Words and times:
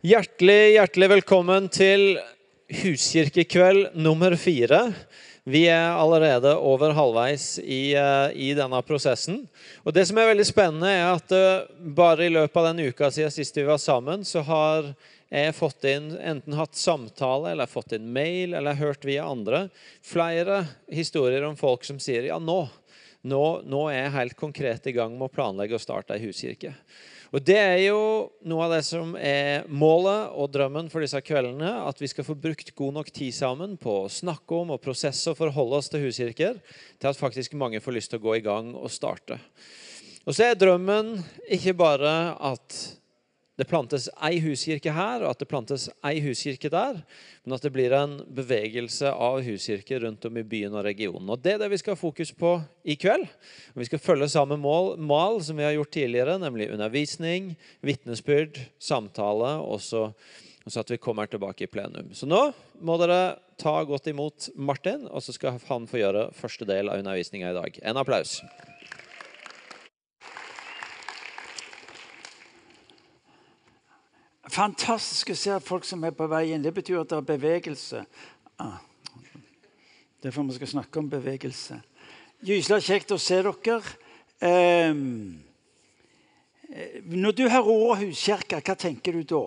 Hjertelig, 0.00 0.78
hjertelig 0.78 1.06
velkommen 1.10 1.66
til 1.68 2.14
huskirkekveld 2.72 3.98
nummer 4.00 4.32
fire. 4.40 4.78
Vi 5.44 5.66
er 5.68 5.92
allerede 5.92 6.54
over 6.56 6.94
halvveis 6.96 7.58
i, 7.60 7.92
eh, 7.92 8.32
i, 8.32 8.54
denne 8.56 8.80
prosessen. 8.80 9.42
Og 9.84 9.92
Det 9.92 10.06
som 10.08 10.16
er 10.16 10.30
veldig 10.30 10.46
spennende, 10.48 10.88
er 10.88 11.10
at 11.18 11.36
uh, 11.36 11.68
bare 11.84 12.24
i 12.24 12.32
løpet 12.32 12.56
av 12.56 12.70
den 12.70 12.88
uka 12.88 13.10
siden 13.12 13.34
sist 13.34 13.60
vi 13.60 13.66
var 13.68 13.76
sammen, 13.76 14.24
så 14.24 14.40
har 14.40 14.94
jeg 15.28 15.58
fått 15.60 15.84
inn, 15.84 16.16
enten 16.16 16.56
hatt 16.56 16.80
samtale 16.80 17.52
eller 17.52 17.68
fått 17.68 17.92
inn 17.92 18.08
mail 18.08 18.56
eller 18.56 18.80
hørt 18.80 19.04
via 19.04 19.28
andre 19.28 19.66
flere 20.00 20.64
historier 20.88 21.44
om 21.44 21.60
folk 21.60 21.84
som 21.84 22.00
sier 22.00 22.24
ja, 22.32 22.40
nå, 22.40 22.62
nå, 23.20 23.44
nå 23.68 23.86
er 23.92 24.06
jeg 24.06 24.16
helt 24.16 24.40
konkret 24.40 24.88
i 24.88 24.96
gang 24.96 25.12
med 25.12 25.28
å 25.28 25.34
planlegge 25.36 25.76
å 25.76 25.88
starte 25.90 26.16
ei 26.16 26.24
huskirke. 26.24 26.72
Og 27.30 27.44
Det 27.46 27.56
er 27.56 27.76
jo 27.84 27.98
noe 28.42 28.64
av 28.66 28.72
det 28.74 28.80
som 28.88 29.12
er 29.14 29.66
målet 29.70 30.32
og 30.34 30.50
drømmen 30.50 30.88
for 30.90 31.04
disse 31.04 31.20
kveldene. 31.22 31.70
At 31.86 32.00
vi 32.02 32.08
skal 32.10 32.26
få 32.26 32.34
brukt 32.34 32.72
god 32.74 32.96
nok 32.96 33.12
tid 33.14 33.30
sammen 33.36 33.76
på 33.78 34.00
å 34.02 34.10
snakke 34.10 34.56
om 34.58 34.72
og 34.74 34.82
prosesse 34.82 35.30
og 35.30 35.38
forholde 35.38 35.78
oss 35.78 35.90
til 35.92 36.02
huskirker, 36.08 36.58
til 36.98 37.10
at 37.10 37.20
faktisk 37.20 37.54
mange 37.54 37.78
får 37.82 37.96
lyst 37.96 38.10
til 38.10 38.18
å 38.18 38.24
gå 38.24 38.40
i 38.40 38.42
gang 38.42 38.72
og 38.74 38.90
starte. 38.90 39.38
Og 40.26 40.34
så 40.34 40.50
er 40.50 40.58
drømmen 40.58 41.20
ikke 41.54 41.76
bare 41.78 42.34
at 42.50 42.80
det 43.60 43.68
plantes 43.68 44.08
ei 44.24 44.38
huskirke 44.40 44.92
her, 44.94 45.22
og 45.22 45.34
at 45.34 45.42
det 45.42 45.48
plantes 45.50 45.88
ei 46.06 46.16
huskirke 46.24 46.70
der. 46.72 47.02
Men 47.44 47.56
at 47.56 47.64
det 47.64 47.72
blir 47.74 47.92
en 47.96 48.18
bevegelse 48.36 49.12
av 49.12 49.42
huskirker 49.44 50.00
rundt 50.06 50.24
om 50.28 50.38
i 50.40 50.44
byen 50.46 50.76
og 50.76 50.86
regionen. 50.86 51.28
Og 51.28 51.42
Det 51.42 51.54
er 51.54 51.62
det 51.62 51.70
vi 51.72 51.80
skal 51.80 51.94
ha 51.96 52.00
fokus 52.00 52.32
på 52.32 52.54
i 52.84 52.96
kveld. 52.96 53.26
Vi 53.76 53.88
skal 53.88 54.02
følge 54.02 54.30
samme 54.32 54.56
mål, 54.60 54.96
mal 54.96 55.42
som 55.44 55.60
vi 55.60 55.66
har 55.66 55.76
gjort 55.76 55.92
tidligere, 55.92 56.38
nemlig 56.40 56.70
undervisning, 56.72 57.54
vitnesbyrd, 57.84 58.60
samtale, 58.78 59.58
og 59.60 59.80
så 59.84 60.08
at 60.70 60.90
vi 60.90 61.00
kommer 61.02 61.26
tilbake 61.26 61.64
i 61.64 61.70
plenum. 61.70 62.12
Så 62.14 62.28
nå 62.28 62.52
må 62.80 62.96
dere 63.00 63.40
ta 63.60 63.80
godt 63.84 64.06
imot 64.12 64.50
Martin, 64.54 65.08
og 65.10 65.24
så 65.24 65.34
skal 65.34 65.58
han 65.68 65.88
få 65.90 66.00
gjøre 66.00 66.30
første 66.36 66.68
del 66.68 66.88
av 66.88 67.00
undervisninga 67.02 67.50
i 67.50 67.56
dag. 67.56 67.80
En 67.82 68.00
applaus. 68.00 68.38
Fantastisk 74.50 75.30
å 75.30 75.38
se 75.38 75.56
folk 75.62 75.84
som 75.86 76.02
er 76.04 76.14
på 76.16 76.26
vei 76.30 76.50
inn. 76.50 76.62
Det 76.64 76.72
betyr 76.74 77.02
at 77.02 77.10
det 77.12 77.18
er 77.20 77.26
bevegelse. 77.28 78.02
Ah. 78.58 78.80
Derfor 80.22 80.42
vi 80.48 80.56
skal 80.58 80.72
snakke 80.74 80.98
om 80.98 81.10
bevegelse. 81.10 81.78
Gyselig 82.44 82.82
kjekt 82.88 83.14
å 83.14 83.18
se 83.20 83.38
dere. 83.46 83.78
Eh, 84.40 84.94
når 87.04 87.36
du 87.36 87.44
hører 87.48 87.70
ordet 87.70 88.08
huskirke, 88.08 88.60
hva 88.64 88.76
tenker 88.78 89.16
du 89.16 89.22
da? 89.28 89.44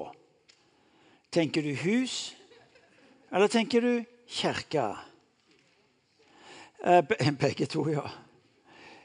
Tenker 1.33 1.65
du 1.65 1.73
hus, 1.83 2.35
eller 3.33 3.49
tenker 3.49 3.81
du 3.81 3.93
kirke? 4.29 4.87
Eh, 6.83 7.01
begge 7.43 7.67
to, 7.67 7.87
ja. 7.91 8.05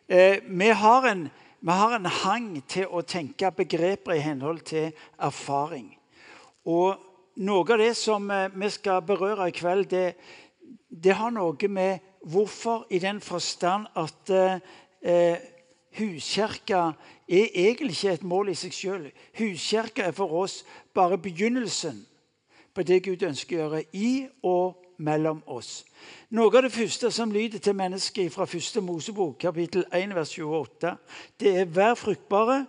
Eh, 0.08 0.40
vi 0.46 0.68
har 0.68 1.10
en 1.10 1.28
vi 1.60 1.70
har 1.70 1.94
en 1.96 2.06
hang 2.06 2.50
til 2.70 2.86
å 2.86 3.02
tenke 3.02 3.50
begreper 3.50 4.14
i 4.14 4.22
henhold 4.22 4.60
til 4.68 4.92
erfaring. 5.18 5.90
Og 6.68 7.00
noe 7.42 7.64
av 7.72 7.80
det 7.82 7.94
som 7.98 8.30
eh, 8.30 8.50
vi 8.54 8.70
skal 8.70 9.02
berøre 9.06 9.48
i 9.48 9.54
kveld, 9.54 9.90
det, 9.90 10.14
det 10.88 11.16
har 11.18 11.34
noe 11.34 11.70
med 11.70 12.04
hvorfor 12.28 12.86
i 12.90 13.00
den 13.02 13.20
forstand 13.20 13.86
at 13.98 14.30
eh, 14.30 15.38
huskirka 15.98 16.92
er 17.28 17.50
egentlig 17.54 17.96
ikke 17.96 18.14
et 18.18 18.26
mål 18.26 18.52
i 18.52 18.58
seg 18.58 18.74
sjøl. 18.74 19.08
Huskirka 19.38 20.08
er 20.08 20.16
for 20.16 20.34
oss 20.44 20.60
bare 20.94 21.18
begynnelsen 21.18 22.04
på 22.74 22.86
det 22.86 23.02
Gud 23.06 23.22
ønsker 23.26 23.56
å 23.56 23.62
gjøre 23.64 23.82
i 23.98 24.12
og 24.46 24.87
mellom 24.98 25.42
oss. 25.46 25.84
Noe 26.30 26.56
av 26.56 26.62
det 26.66 26.72
første 26.74 27.10
som 27.14 27.32
lyder 27.32 27.62
til 27.62 27.76
mennesket 27.78 28.32
fra 28.34 28.46
første 28.46 28.80
Mosebok, 28.80 29.38
kapittel 29.40 29.84
1, 29.94 30.14
vers 30.14 30.38
28, 30.38 30.96
det 31.40 31.60
er 31.60 31.64
'vær 31.64 31.94
fruktbare 31.94 32.66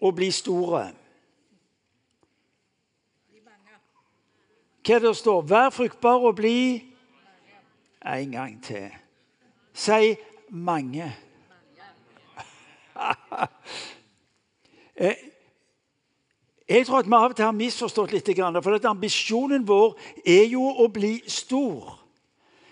og 0.00 0.14
bli 0.14 0.30
store'. 0.30 0.94
Hva 4.86 4.94
er 4.94 4.98
det 4.98 5.08
det 5.08 5.16
står? 5.16 5.42
'Vær 5.42 5.70
fruktbare 5.70 6.20
og 6.20 6.40
bli' 6.40 6.92
En 8.06 8.32
gang 8.32 8.64
til. 8.64 8.90
Si 9.72 10.16
'mange'. 10.50 11.12
Jeg 16.68 16.86
tror 16.86 16.98
at 16.98 17.06
vi 17.06 17.14
av 17.14 17.30
og 17.30 17.36
til 17.36 17.46
har 17.46 17.54
misforstått 17.54 18.12
litt. 18.12 18.30
For 18.36 18.74
at 18.74 18.88
ambisjonen 18.90 19.66
vår 19.68 19.94
er 20.26 20.48
jo 20.50 20.64
å 20.66 20.88
bli 20.90 21.20
stor. 21.30 21.94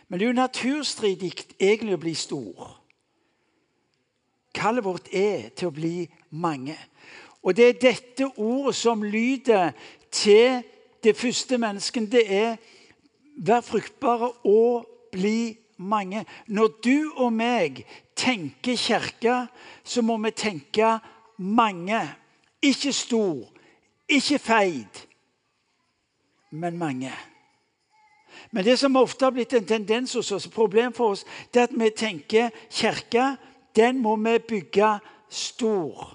Men 0.09 0.19
det 0.19 0.27
er 0.27 0.33
jo 0.33 0.41
naturstridig 0.41 1.33
egentlig 1.61 1.95
å 1.95 2.03
bli 2.03 2.15
stor. 2.15 2.73
Kallet 4.55 4.85
vårt 4.85 5.09
er 5.15 5.51
til 5.55 5.71
å 5.71 5.75
bli 5.75 6.09
mange. 6.31 6.77
Og 7.43 7.55
det 7.57 7.69
er 7.69 7.81
dette 7.83 8.29
ordet 8.37 8.75
som 8.79 9.03
lyder 9.03 9.73
til 10.11 10.63
det 11.05 11.17
første 11.17 11.59
mennesket. 11.59 12.11
Det 12.11 12.25
er 12.33 12.57
vær 13.37 13.61
fruktbare 13.61 14.31
og 14.45 14.87
bli 15.13 15.57
mange. 15.77 16.25
Når 16.47 16.69
du 16.85 17.13
og 17.17 17.33
meg 17.33 17.85
tenker 18.17 18.79
kirke, 18.79 19.47
så 19.85 20.03
må 20.03 20.17
vi 20.23 20.31
tenke 20.31 20.99
mange. 21.39 22.01
Ikke 22.63 22.93
stor, 22.93 23.51
ikke 24.17 24.39
feit, 24.39 25.05
men 26.51 26.79
mange. 26.79 27.13
Men 28.51 28.65
det 28.65 28.79
som 28.79 28.97
ofte 28.97 29.27
har 29.27 29.35
blitt 29.35 29.55
en 29.57 29.67
tendens 29.67 30.15
hos 30.15 30.33
oss, 30.35 30.49
problem 30.51 30.93
for 30.95 31.15
oss, 31.15 31.25
det 31.53 31.63
er 31.63 31.71
at 31.71 31.79
vi 31.79 31.91
tenker 31.91 32.51
kirka, 32.71 33.35
den 33.77 34.03
må 34.03 34.17
vi 34.23 34.39
bygge 34.39 34.91
stor. 35.31 36.13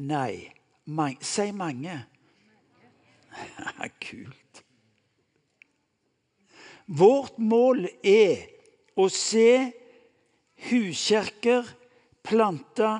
Nei. 0.00 0.50
Man, 0.84 1.16
si 1.24 1.48
mange. 1.52 1.94
Kult. 4.04 4.64
Vårt 6.84 7.38
mål 7.40 7.86
er 8.04 8.44
å 9.00 9.06
se 9.08 9.72
huskirker 10.68 11.64
plante 12.24 12.90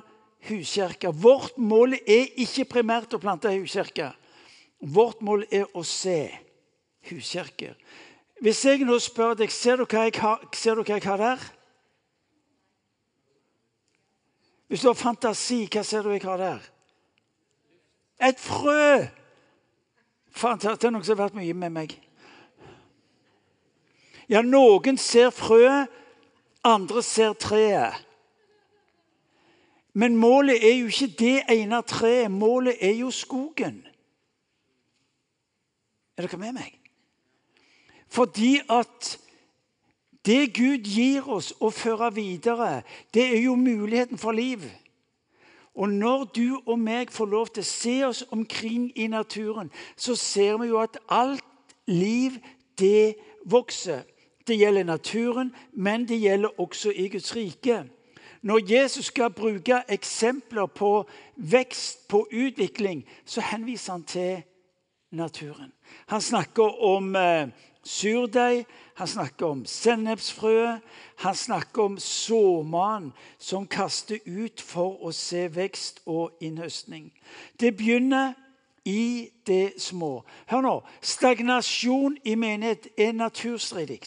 huskirker. 0.48 1.12
Vårt 1.12 1.58
mål 1.58 1.96
er 2.00 2.30
ikke 2.40 2.66
primært 2.76 3.14
å 3.14 3.20
plante 3.22 3.52
huskirker. 3.52 4.14
Vårt 4.80 5.22
mål 5.24 5.46
er 5.50 5.68
å 5.72 5.84
se 5.86 6.28
huskirke. 7.08 7.74
Hvis 8.42 8.64
jeg 8.66 8.84
nå 8.84 8.98
spør 9.00 9.36
deg 9.38 9.52
ser 9.54 9.80
du 9.80 9.86
hva 9.86 10.06
jeg 10.08 10.18
har, 10.20 10.42
ser 10.52 10.76
du 10.76 10.84
hva 10.84 10.98
jeg 10.98 11.06
har 11.06 11.20
der? 11.22 11.44
Hvis 14.68 14.82
du 14.82 14.90
har 14.90 14.98
fantasi, 14.98 15.64
hva 15.70 15.84
ser 15.86 16.04
du 16.04 16.12
jeg 16.12 16.24
har 16.24 16.40
der? 16.40 16.64
Et 18.28 18.40
frø! 18.40 19.04
Fantastisk. 20.34 20.80
Det 20.80 20.88
er 20.88 20.94
noen 20.94 21.04
som 21.06 21.14
har 21.14 21.28
vært 21.28 21.38
mye 21.38 21.54
med 21.54 21.72
meg. 21.74 21.94
Ja, 24.28 24.40
noen 24.42 24.98
ser 24.98 25.30
frøet, 25.34 25.92
andre 26.64 27.02
ser 27.04 27.36
treet. 27.38 28.03
Men 29.94 30.16
målet 30.16 30.58
er 30.66 30.78
jo 30.80 30.86
ikke 30.90 31.14
det 31.18 31.42
ene 31.50 31.82
treet. 31.86 32.30
Målet 32.30 32.76
er 32.80 32.96
jo 32.98 33.10
skogen. 33.14 33.84
Er 36.16 36.26
dere 36.26 36.38
med 36.38 36.56
meg? 36.58 36.72
Fordi 38.10 38.58
at 38.70 39.18
det 40.26 40.54
Gud 40.54 40.86
gir 40.86 41.26
oss 41.28 41.52
å 41.60 41.70
føre 41.74 42.12
videre, 42.14 42.82
det 43.14 43.26
er 43.36 43.42
jo 43.44 43.54
muligheten 43.58 44.18
for 44.18 44.32
liv. 44.32 44.62
Og 45.74 45.90
når 45.90 46.24
du 46.24 46.60
og 46.66 46.78
meg 46.78 47.10
får 47.10 47.26
lov 47.26 47.50
til 47.50 47.64
å 47.64 47.70
se 47.70 47.96
oss 48.06 48.22
omkring 48.30 48.92
i 48.96 49.08
naturen, 49.10 49.70
så 49.96 50.14
ser 50.14 50.56
vi 50.62 50.70
jo 50.70 50.78
at 50.78 50.98
alt 51.10 51.42
liv, 51.90 52.38
det 52.78 53.14
vokser. 53.46 54.02
Det 54.46 54.56
gjelder 54.58 54.84
naturen, 54.84 55.52
men 55.72 56.08
det 56.08 56.20
gjelder 56.20 56.60
også 56.60 56.92
i 56.94 57.08
Guds 57.08 57.34
rike. 57.36 57.84
Når 58.44 58.60
Jesus 58.68 59.06
skal 59.06 59.30
bruke 59.32 59.82
eksempler 59.88 60.66
på 60.66 61.06
vekst, 61.36 62.08
på 62.08 62.26
utvikling, 62.32 63.04
så 63.24 63.40
henviser 63.40 63.92
han 63.92 64.04
til 64.04 64.42
naturen. 65.10 65.72
Han 66.06 66.20
snakker 66.20 66.82
om 66.84 67.16
eh, 67.16 67.48
surdeig, 67.84 68.66
han 68.94 69.08
snakker 69.08 69.46
om 69.46 69.64
sennepsfrø. 69.66 70.76
Han 71.16 71.34
snakker 71.34 71.82
om 71.82 71.98
såmannen 71.98 73.12
som 73.38 73.66
kaster 73.66 74.18
ut 74.26 74.60
for 74.60 75.00
å 75.00 75.12
se 75.12 75.48
vekst 75.48 76.02
og 76.06 76.36
innhøstning. 76.40 77.12
Det 77.60 77.76
begynner 77.76 78.34
i 78.84 79.30
det 79.46 79.80
små. 79.80 80.22
Hør 80.46 80.60
nå. 80.60 80.74
Stagnasjon 81.00 82.18
i 82.24 82.34
menighet 82.34 82.88
er 82.98 83.12
naturstridig. 83.12 84.00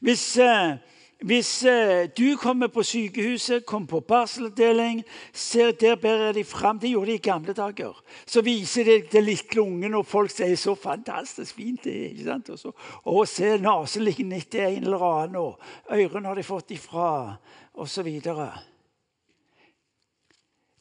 Hvis, 0.00 0.38
eh, 0.38 0.78
Hvis 1.24 1.64
eh, 1.64 2.08
du 2.18 2.36
kommer 2.36 2.68
på 2.68 2.82
sykehuset, 2.82 3.66
kommer 3.66 3.86
på 3.88 4.00
barselavdeling, 4.00 5.04
ser 5.32 5.70
der 5.72 5.96
bærer 5.96 6.32
de 6.32 6.44
fram 6.44 6.78
Det 6.78 6.90
gjorde 6.90 7.10
de 7.10 7.14
i 7.14 7.18
gamle 7.18 7.52
dager. 7.52 8.02
Så 8.26 8.42
viser 8.42 8.84
de 8.84 9.02
den 9.12 9.24
lille 9.24 9.60
ungen, 9.62 9.94
og 9.94 10.06
folk 10.06 10.30
sier 10.30 10.56
'så 10.56 10.74
fantastisk 10.74 11.54
fint 11.54 11.84
det 11.84 11.92
er'. 11.92 12.10
ikke 12.10 12.24
sant? 12.24 12.50
Og 12.50 12.58
så, 12.58 12.72
å, 13.04 13.24
se 13.24 13.58
nesen 13.58 14.02
ligger 14.02 14.36
etter 14.36 14.66
en 14.66 14.84
eller 14.84 14.98
annen, 14.98 15.36
og 15.36 15.58
ørene 15.90 16.28
har 16.28 16.34
de 16.34 16.42
fått 16.42 16.70
ifra, 16.70 17.36
osv. 17.74 18.20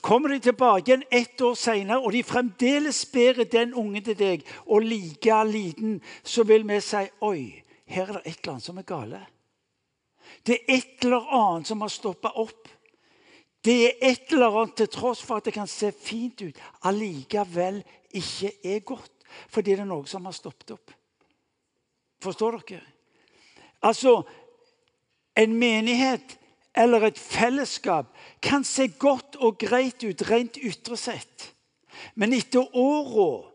Kommer 0.02 0.30
de 0.30 0.40
tilbake 0.40 0.92
igjen 0.92 1.04
ett 1.12 1.42
år 1.42 1.54
seinere, 1.54 2.00
og 2.00 2.12
de 2.12 2.24
fremdeles 2.24 3.06
bærer 3.06 3.44
den 3.44 3.74
ungen 3.74 4.04
til 4.04 4.18
deg, 4.18 4.44
og 4.66 4.82
like 4.82 5.44
liten, 5.46 6.02
så 6.24 6.44
vil 6.44 6.68
vi 6.68 6.80
si 6.80 7.08
'oi, 7.22 7.64
her 7.86 8.04
er 8.04 8.14
det 8.14 8.22
et 8.26 8.38
eller 8.44 8.52
annet 8.52 8.64
som 8.64 8.78
er 8.78 8.84
gale'. 8.84 9.35
Det 10.45 10.59
er 10.59 10.77
et 10.77 11.06
eller 11.06 11.25
annet 11.33 11.68
som 11.68 11.81
har 11.81 11.92
stoppa 11.94 12.31
opp. 12.42 12.69
Det 13.65 13.75
er 13.88 14.12
et 14.12 14.33
eller 14.36 14.59
annet 14.62 14.75
til 14.77 14.89
tross 14.94 15.24
for 15.25 15.39
at 15.39 15.47
det 15.47 15.56
kan 15.56 15.69
se 15.69 15.89
fint 15.92 16.42
ut, 16.45 16.59
allikevel 16.86 17.81
ikke 18.13 18.51
er 18.63 18.83
godt. 18.86 19.12
Fordi 19.50 19.74
det 19.74 19.83
er 19.83 19.89
noe 19.89 20.06
som 20.07 20.27
har 20.30 20.36
stoppet 20.38 20.75
opp. 20.75 20.94
Forstår 22.21 22.59
dere? 22.62 22.86
Altså, 23.86 24.21
en 25.36 25.56
menighet 25.59 26.38
eller 26.75 27.07
et 27.07 27.19
fellesskap 27.19 28.13
kan 28.41 28.63
se 28.63 28.88
godt 29.00 29.38
og 29.39 29.57
greit 29.59 30.03
ut 30.03 30.24
rent 30.30 30.57
ytre 30.57 30.98
sett. 31.00 31.51
Men 32.15 32.33
etter 32.36 32.75
åra 32.75 33.45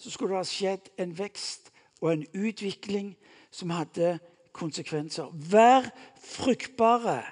så 0.00 0.10
skulle 0.10 0.34
det 0.34 0.42
ha 0.42 0.48
skjedd 0.48 0.90
en 1.00 1.12
vekst 1.16 1.70
og 2.00 2.12
en 2.14 2.26
utvikling 2.32 3.12
som 3.52 3.72
hadde 3.74 4.16
konsekvenser. 4.60 5.32
Vær 5.32 5.88
fruktbare 6.20 7.22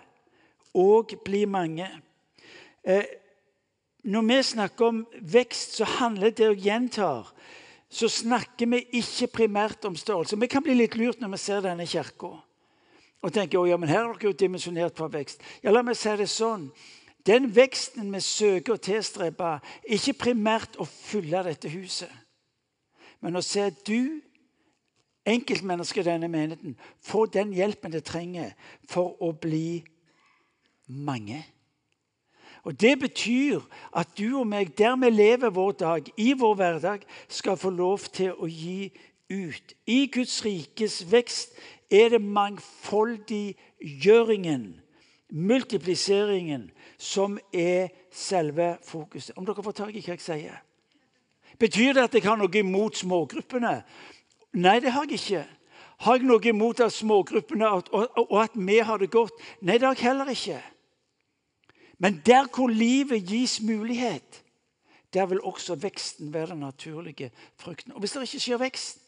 og 0.75 1.13
bli 1.25 1.45
mange. 1.45 1.89
Eh, 2.83 3.05
når 4.09 4.29
vi 4.29 4.43
snakker 4.43 4.93
om 4.93 5.07
vekst, 5.21 5.77
så 5.77 5.89
handler 5.99 6.33
det 6.33 6.49
å 6.49 6.57
gjenta 6.57 7.11
så 7.89 8.09
snakker 8.09 8.69
vi 8.69 8.83
ikke 9.01 9.31
primært 9.33 9.85
om 9.89 9.97
størrelse. 9.97 10.37
Vi 10.37 10.51
kan 10.51 10.63
bli 10.65 10.77
litt 10.77 10.97
lurt 11.01 11.23
når 11.23 11.33
vi 11.33 11.41
ser 11.41 11.65
denne 11.65 11.89
kirka 11.89 12.35
og 13.19 13.33
tenker 13.35 13.67
ja, 13.67 13.75
men 13.81 13.91
her 13.91 14.05
er 14.05 14.13
dere 14.13 14.29
jo 14.29 14.37
dimensjonert 14.39 14.95
for 14.95 15.11
vekst. 15.11 15.41
Ja, 15.65 15.73
La 15.75 15.83
meg 15.83 15.97
si 15.99 16.13
det 16.21 16.29
sånn. 16.31 16.69
Den 17.27 17.49
veksten 17.51 18.13
vi 18.15 18.21
søker 18.23 18.77
å 18.77 18.83
tilstrebe, 18.83 19.57
ikke 19.83 20.15
primært 20.21 20.79
å 20.79 20.87
fylle 20.87 21.41
dette 21.49 21.67
huset, 21.73 22.13
men 23.19 23.35
å 23.37 23.43
se 23.43 23.65
at 23.73 23.81
du 23.89 24.21
enkeltmennesker 25.29 26.03
i 26.03 26.09
denne 26.09 26.29
menigheten 26.33 26.77
få 27.05 27.27
den 27.27 27.53
hjelpen 27.57 27.93
de 27.93 28.01
trenger 28.05 28.51
for 28.89 29.17
å 29.23 29.33
bli 29.33 29.85
mange. 30.89 31.45
Og 32.65 32.81
Det 32.81 33.01
betyr 33.01 33.61
at 33.97 34.19
du 34.19 34.39
og 34.39 34.47
meg, 34.47 34.79
der 34.79 34.97
vi 34.97 35.11
lever 35.11 35.51
vår 35.51 35.73
dag, 35.73 36.11
i 36.17 36.33
vår 36.33 36.55
hverdag, 36.55 36.99
skal 37.29 37.57
få 37.57 37.71
lov 37.71 37.99
til 38.13 38.33
å 38.33 38.47
gi 38.47 38.93
ut. 39.31 39.75
I 39.87 40.07
Guds 40.13 40.45
rikes 40.45 41.13
vekst 41.13 41.59
er 41.91 42.09
det 42.13 42.23
mangfoldiggjøringen, 42.23 44.81
multipliseringen, 45.31 46.71
som 46.99 47.39
er 47.53 47.89
selve 48.13 48.77
fokuset. 48.85 49.37
Om 49.37 49.47
dere 49.47 49.63
får 49.63 49.73
tak 49.73 49.95
i 49.95 50.01
hva 50.03 50.13
jeg 50.17 50.21
sier? 50.25 50.63
Betyr 51.59 51.93
det 51.95 52.03
at 52.05 52.15
jeg 52.15 52.23
har 52.27 52.37
noe 52.39 52.59
imot 52.59 52.97
smågruppene? 53.01 53.83
Nei, 54.53 54.81
det 54.81 54.93
har 54.93 55.05
jeg 55.09 55.21
ikke. 55.21 55.45
Har 55.99 56.19
jeg 56.19 56.29
noe 56.29 56.47
imot 56.47 56.81
at 56.81 56.95
smågruppene 56.95 57.69
og, 57.69 58.43
at 58.43 58.55
vi 58.55 58.79
har 58.79 59.01
det 59.03 59.11
godt? 59.11 59.35
Nei, 59.61 59.79
det 59.79 59.89
har 59.89 59.97
jeg 59.99 60.07
heller 60.11 60.31
ikke. 60.31 60.61
Men 61.99 62.23
der 62.27 62.47
hvor 62.55 62.71
livet 62.71 63.27
gis 63.27 63.61
mulighet, 63.61 64.45
der 65.15 65.27
vil 65.27 65.41
også 65.43 65.75
veksten 65.75 66.33
være 66.33 66.53
den 66.53 66.59
naturlige 66.59 67.31
frukten. 67.57 67.93
Og 67.93 67.99
Hvis 67.99 68.13
det 68.13 68.23
ikke 68.23 68.41
skjer 68.41 68.63
vekst, 68.63 68.99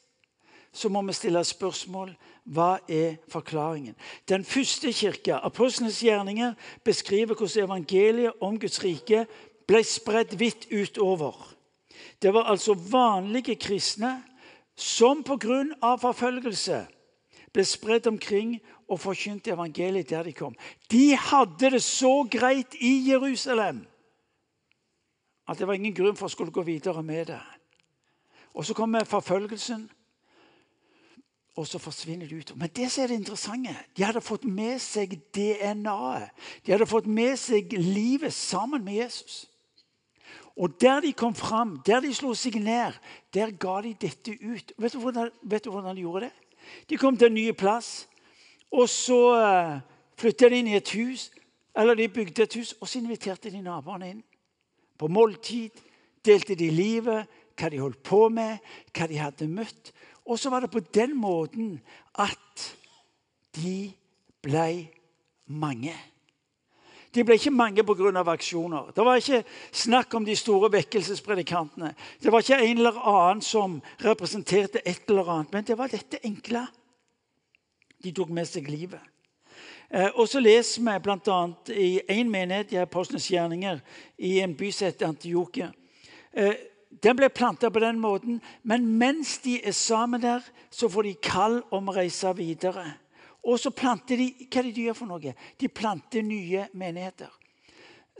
så 0.73 0.89
må 0.89 1.03
vi 1.03 1.13
stille 1.13 1.43
spørsmål 1.45 2.13
hva 2.45 2.79
er 2.89 3.17
forklaringen. 3.29 3.95
Den 4.29 4.45
første 4.45 4.93
kirka, 4.93 5.39
apostlenes 5.43 6.01
gjerninger, 6.01 6.55
beskriver 6.85 7.35
hvordan 7.35 7.65
evangeliet 7.65 8.33
om 8.41 8.59
Guds 8.59 8.83
rike 8.85 9.27
ble 9.67 9.83
spredt 9.85 10.39
vidt 10.39 10.67
utover. 10.73 11.35
Det 12.23 12.35
var 12.35 12.51
altså 12.51 12.75
vanlige 12.75 13.57
kristne 13.57 14.23
som 14.77 15.25
pga. 15.25 15.97
forfølgelse 15.97 16.87
ble 17.53 17.65
spredt 17.65 18.07
omkring 18.07 18.61
og 18.89 19.01
forkynte 19.01 19.51
evangeliet 19.51 20.11
der 20.11 20.23
de 20.23 20.33
kom. 20.33 20.55
De 20.91 21.17
hadde 21.17 21.71
det 21.71 21.83
så 21.83 22.27
greit 22.31 22.75
i 22.81 23.11
Jerusalem 23.11 23.87
at 25.51 25.59
det 25.59 25.67
var 25.67 25.75
ingen 25.75 25.95
grunn 25.95 26.17
for 26.17 26.29
å 26.29 26.31
skulle 26.31 26.55
gå 26.55 26.63
videre 26.63 27.03
med 27.03 27.27
det. 27.27 27.41
Og 28.55 28.65
Så 28.67 28.75
kommer 28.75 29.05
forfølgelsen, 29.05 29.91
og 31.57 31.67
så 31.67 31.79
forsvinner 31.79 32.27
de 32.29 32.37
ut. 32.37 32.57
Men 32.57 32.69
det 32.69 32.91
som 32.91 33.03
er 33.03 33.07
det 33.07 33.15
interessante, 33.15 33.77
de 33.97 34.05
hadde 34.05 34.21
fått 34.21 34.45
med 34.45 34.79
seg 34.79 35.19
DNA-et. 35.35 36.31
De 36.67 36.73
hadde 36.73 36.87
fått 36.87 37.07
med 37.07 37.37
seg 37.37 37.73
livet 37.73 38.33
sammen 38.33 38.85
med 38.85 38.95
Jesus. 38.95 39.50
Og 40.57 40.81
der 40.81 41.01
de 41.01 41.13
kom 41.13 41.35
fram, 41.35 41.79
der 41.87 42.01
de 42.01 42.15
slo 42.15 42.35
seg 42.35 42.59
ned, 42.61 42.97
der 43.35 43.51
ga 43.51 43.81
de 43.85 43.95
dette 43.95 44.35
ut. 44.43 44.73
Vet 44.79 44.93
du 44.93 45.01
hvordan, 45.01 45.31
vet 45.43 45.65
du 45.65 45.71
hvordan 45.71 45.97
de 45.97 46.03
gjorde 46.05 46.29
det? 46.29 46.33
De 46.91 46.97
kom 46.97 47.17
til 47.17 47.31
en 47.31 47.35
ny 47.35 47.53
plass, 47.57 48.09
og 48.71 48.89
så 48.89 49.21
eh, 49.41 49.79
flytta 50.21 50.51
de 50.51 50.59
inn 50.61 50.71
i 50.71 50.77
et 50.79 50.93
hus. 50.95 51.31
Eller 51.77 51.95
de 51.95 52.09
bygde 52.09 52.43
et 52.43 52.57
hus, 52.59 52.75
og 52.81 52.89
så 52.89 52.99
inviterte 52.99 53.51
de 53.51 53.63
naboene 53.63 54.11
inn. 54.11 54.23
På 54.99 55.09
måltid 55.09 55.71
delte 56.27 56.57
de 56.59 56.69
livet, 56.71 57.29
hva 57.57 57.71
de 57.71 57.81
holdt 57.81 58.03
på 58.05 58.27
med, 58.33 58.59
hva 58.93 59.07
de 59.09 59.21
hadde 59.21 59.49
møtt. 59.49 59.93
Og 60.27 60.39
så 60.39 60.51
var 60.53 60.65
det 60.65 60.73
på 60.73 60.83
den 60.95 61.17
måten 61.17 61.79
at 62.19 62.67
de 63.57 63.93
ble 64.43 64.89
mange. 65.47 65.95
De 67.15 67.25
ble 67.27 67.35
ikke 67.35 67.51
mange 67.51 67.83
pga. 67.83 68.23
aksjoner. 68.33 68.93
Det 68.95 69.05
var 69.05 69.17
ikke 69.17 69.45
snakk 69.73 70.15
om 70.15 70.25
de 70.25 70.37
store 70.37 70.71
vekkelsespredikantene. 70.73 71.95
Det 72.23 72.33
var 72.33 72.41
ikke 72.41 72.63
en 72.63 72.77
eller 72.79 73.01
annen 73.03 73.43
som 73.43 73.81
representerte 73.99 74.81
et 74.87 75.03
eller 75.09 75.31
annet. 75.31 75.53
Men 75.53 75.65
det 75.65 75.79
var 75.79 75.89
dette 75.89 76.19
enkle. 76.23 76.67
De 78.03 78.13
tok 78.13 78.31
med 78.31 78.47
seg 78.47 78.69
livet. 78.71 79.01
Eh, 79.91 80.09
og 80.15 80.29
så 80.29 80.41
leser 80.41 80.83
vi 80.87 80.99
bl.a. 81.03 81.41
i 81.75 82.01
én 82.09 82.31
menighet 82.31 82.73
i 82.73 82.79
Apostlenes 82.79 83.27
gjerninger 83.27 83.81
i 84.19 84.39
en 84.41 84.55
by 84.55 84.71
som 84.71 84.87
heter 84.87 85.11
Antiokia. 85.11 85.73
Eh, 86.33 86.55
den 87.03 87.17
ble 87.17 87.29
planta 87.29 87.71
på 87.71 87.83
den 87.83 87.99
måten, 87.99 88.41
men 88.63 88.87
mens 88.99 89.39
de 89.43 89.59
er 89.67 89.75
sammen 89.75 90.23
der, 90.23 90.43
så 90.71 90.89
får 90.89 91.03
de 91.03 91.15
kall 91.23 91.63
om 91.71 91.91
å 91.91 91.95
reise 91.97 92.31
videre. 92.39 92.87
Og 93.45 93.59
så 93.59 93.71
planter 93.71 94.21
de 94.21 94.33
Hva 94.47 94.61
er 94.61 94.69
det 94.69 94.75
de 94.77 94.89
gjør 94.89 94.99
for 94.99 95.11
noe? 95.11 95.35
De 95.61 95.69
planter 95.69 96.23
nye 96.23 96.67
menigheter. 96.73 97.31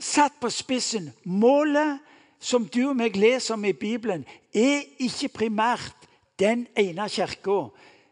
Satt 0.01 0.39
på 0.41 0.49
spissen. 0.49 1.11
Målet 1.23 1.99
som 2.41 2.65
du 2.65 2.87
og 2.89 2.97
meg 2.97 3.17
leser 3.21 3.53
om 3.53 3.65
i 3.69 3.75
Bibelen, 3.77 4.25
er 4.53 4.81
ikke 4.99 5.29
primært 5.43 6.07
den 6.41 6.65
ene 6.77 7.05
kirka. 7.09 7.67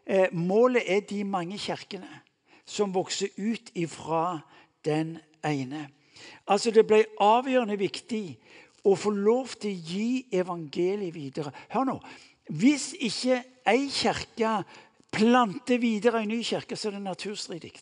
Eh, 0.06 0.30
målet 0.32 0.86
er 0.86 1.00
de 1.00 1.24
mange 1.26 1.58
kirkene 1.58 2.22
som 2.64 2.94
vokser 2.94 3.34
ut 3.36 3.72
ifra 3.74 4.38
den 4.86 5.18
ene. 5.44 5.88
Altså 6.46 6.70
Det 6.70 6.86
ble 6.86 7.04
avgjørende 7.18 7.78
viktig 7.78 8.38
å 8.86 8.94
få 8.94 9.10
lov 9.10 9.56
til 9.60 9.74
å 9.74 9.82
gi 9.90 10.26
evangeliet 10.32 11.14
videre. 11.14 11.52
Hør 11.74 11.88
nå. 11.88 11.98
Hvis 12.50 12.92
ikke 12.98 13.42
ei 13.66 13.88
kirke 13.90 14.60
planter 15.12 15.80
videre 15.82 16.22
en 16.22 16.30
ny 16.32 16.42
kirke, 16.46 16.76
så 16.76 16.88
er 16.88 16.98
det 16.98 17.02
naturstridig. 17.02 17.72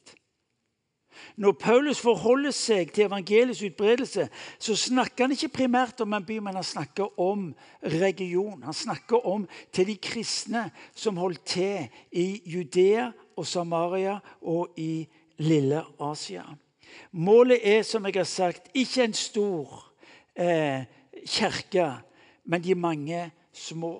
Når 1.37 1.53
Paulus 1.59 2.01
forholder 2.01 2.55
seg 2.55 2.93
til 2.95 3.09
evangeliets 3.09 3.63
utbredelse, 3.67 4.29
så 4.59 4.77
snakker 4.79 5.27
han 5.27 5.35
ikke 5.35 5.51
primært 5.61 6.01
om 6.05 6.15
en 6.15 6.27
by, 6.27 6.39
men 6.43 6.59
han 6.59 6.67
snakker 6.67 7.21
om 7.21 7.49
region. 7.83 8.63
Han 8.63 8.75
snakker 8.75 9.27
om 9.27 9.47
til 9.75 9.89
de 9.91 9.97
kristne 10.03 10.69
som 10.95 11.19
holdt 11.19 11.45
til 11.47 11.89
i 12.13 12.43
Judea 12.47 13.11
og 13.37 13.47
Samaria 13.47 14.19
og 14.43 14.79
i 14.79 15.07
lille 15.43 15.83
Asia. 16.01 16.45
Målet 17.13 17.61
er, 17.63 17.83
som 17.83 18.07
jeg 18.07 18.17
har 18.17 18.29
sagt, 18.29 18.71
ikke 18.75 19.05
en 19.05 19.15
stor 19.15 19.93
eh, 20.35 20.87
kirke, 21.27 21.91
men 22.45 22.65
de 22.65 22.75
mange 22.75 23.31
små. 23.53 23.99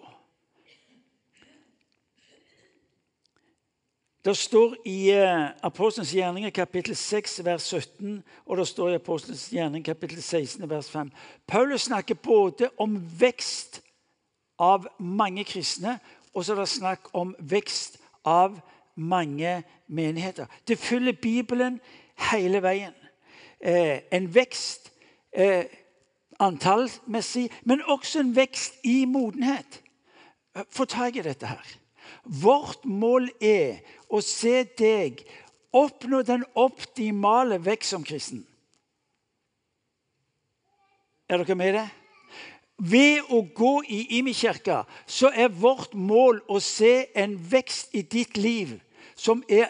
Det 4.29 4.37
står 4.37 4.75
i 4.85 5.11
uh, 5.17 5.49
Apostelens 5.63 6.11
gjerninger 6.13 6.51
kapittel 6.51 6.97
6 6.97 7.45
vers 7.45 7.63
17, 7.63 8.25
og 8.47 8.57
det 8.57 8.67
står 8.69 8.89
i 8.89 8.99
Apostelens 8.99 9.47
gjerning 9.49 9.85
kapittel 9.85 10.23
16 10.23 10.71
vers 10.71 10.91
5. 10.91 11.11
Paulus 11.47 11.87
snakker 11.89 12.15
både 12.15 12.69
om 12.77 12.99
vekst 13.21 13.81
av 14.61 14.85
mange 14.99 15.47
kristne, 15.49 15.97
og 16.35 16.45
så 16.45 16.53
er 16.53 16.61
det 16.61 16.69
snakk 16.69 17.09
om 17.17 17.33
vekst 17.41 17.97
av 18.25 18.61
mange 18.95 19.63
menigheter. 19.87 20.45
Det 20.69 20.77
fyller 20.79 21.17
Bibelen 21.23 21.81
hele 22.29 22.61
veien. 22.63 22.93
Eh, 23.65 24.05
en 24.13 24.29
vekst 24.35 24.93
eh, 25.33 25.65
antallmessig, 26.39 27.49
men 27.65 27.81
også 27.87 28.21
en 28.21 28.37
vekst 28.37 28.77
i 28.85 29.05
modenhet. 29.05 29.83
Få 30.69 30.85
tak 30.85 31.17
i 31.17 31.25
dette 31.25 31.47
her. 31.47 31.79
Vårt 32.25 32.85
mål 32.85 33.31
er 33.41 33.81
å 34.09 34.21
se 34.25 34.63
deg 34.79 35.23
oppnå 35.75 36.23
den 36.27 36.45
optimale 36.59 37.59
vekst 37.63 37.95
som 37.95 38.05
kristen. 38.05 38.45
Er 41.29 41.43
dere 41.43 41.57
med 41.59 41.73
i 41.73 41.77
det? 41.77 41.89
Ved 42.79 43.33
å 43.35 43.43
gå 43.43 43.73
i 43.91 44.05
Imi-kirka 44.21 44.85
så 45.07 45.33
er 45.35 45.51
vårt 45.51 45.97
mål 45.99 46.41
å 46.49 46.61
se 46.63 47.09
en 47.19 47.35
vekst 47.51 47.95
i 47.99 48.05
ditt 48.07 48.39
liv 48.39 48.77
som 49.19 49.43
er 49.51 49.67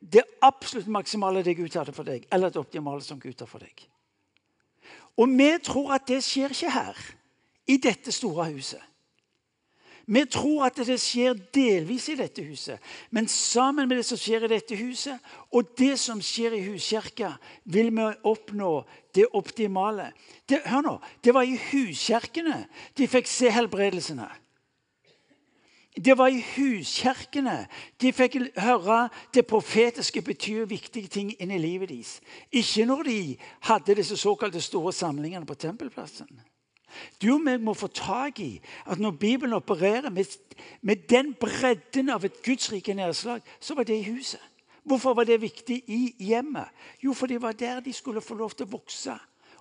det 0.00 0.22
absolutt 0.44 0.90
maksimale 0.92 1.42
det 1.44 1.56
Gud 1.56 1.74
hadde 1.76 1.92
for 1.96 2.08
deg, 2.08 2.26
eller 2.32 2.52
det 2.52 2.60
optimale 2.60 3.04
som 3.04 3.20
Gud 3.20 3.40
har 3.40 3.48
for 3.48 3.64
deg. 3.64 3.86
Og 5.20 5.28
vi 5.28 5.50
tror 5.64 5.96
at 5.96 6.06
det 6.08 6.20
skjer 6.24 6.52
ikke 6.54 6.72
her, 6.72 7.00
i 7.68 7.76
dette 7.80 8.12
store 8.12 8.48
huset. 8.50 8.80
Vi 10.10 10.24
tror 10.26 10.64
at 10.66 10.80
det 10.82 10.96
skjer 10.98 11.36
delvis 11.54 12.08
i 12.10 12.16
dette 12.18 12.42
huset, 12.42 12.82
men 13.14 13.28
sammen 13.30 13.86
med 13.86 14.00
det 14.00 14.06
som 14.08 14.18
skjer 14.18 14.48
i 14.48 14.50
dette 14.50 14.74
huset, 14.74 15.22
og 15.54 15.70
det 15.78 15.92
som 16.02 16.18
skjer 16.18 16.56
i 16.58 16.64
huskirka, 16.64 17.36
vil 17.70 17.92
vi 17.94 18.08
oppnå 18.26 18.72
det 19.14 19.28
optimale. 19.38 20.08
Det, 20.50 20.64
hør 20.66 20.82
nå, 20.82 20.96
det 21.22 21.34
var 21.34 21.46
i 21.46 21.54
huskirkene 21.70 22.64
de 22.98 23.06
fikk 23.06 23.30
se 23.30 23.54
helbredelsene. 23.54 24.26
Det 25.94 26.18
var 26.18 26.34
i 26.34 26.42
huskirkene 26.56 27.68
de 28.02 28.10
fikk 28.14 28.40
høre 28.58 29.00
det 29.34 29.46
profetiske 29.46 30.22
betyr 30.26 30.66
viktige 30.70 31.10
ting 31.10 31.34
inn 31.38 31.54
i 31.54 31.62
livet 31.62 31.90
deres. 31.94 32.16
Ikke 32.50 32.86
når 32.86 33.06
de 33.06 33.20
hadde 33.70 33.98
disse 34.02 34.18
såkalte 34.18 34.62
store 34.62 34.92
samlingene 34.94 35.46
på 35.46 35.58
tempelplassen. 35.58 36.30
Du 37.22 37.34
og 37.34 37.42
meg 37.44 37.62
må 37.62 37.74
få 37.74 37.86
tak 37.86 38.40
i 38.40 38.60
at 38.86 38.98
når 38.98 39.10
Bibelen 39.20 39.56
opererer 39.56 40.10
med, 40.10 40.36
med 40.82 41.06
den 41.10 41.34
bredden 41.34 42.10
av 42.10 42.24
et 42.24 42.42
gudsrike 42.44 42.94
nedslag, 42.94 43.42
så 43.60 43.74
var 43.74 43.88
det 43.88 43.98
i 44.00 44.10
huset. 44.12 44.40
Hvorfor 44.84 45.14
var 45.14 45.24
det 45.24 45.40
viktig 45.42 45.82
i 45.86 46.14
hjemmet? 46.18 46.68
Jo, 47.04 47.12
for 47.12 47.26
det 47.26 47.42
var 47.42 47.52
der 47.52 47.80
de 47.80 47.92
skulle 47.92 48.20
få 48.20 48.34
lov 48.34 48.50
til 48.56 48.66
å 48.66 48.74
vokse 48.74 49.14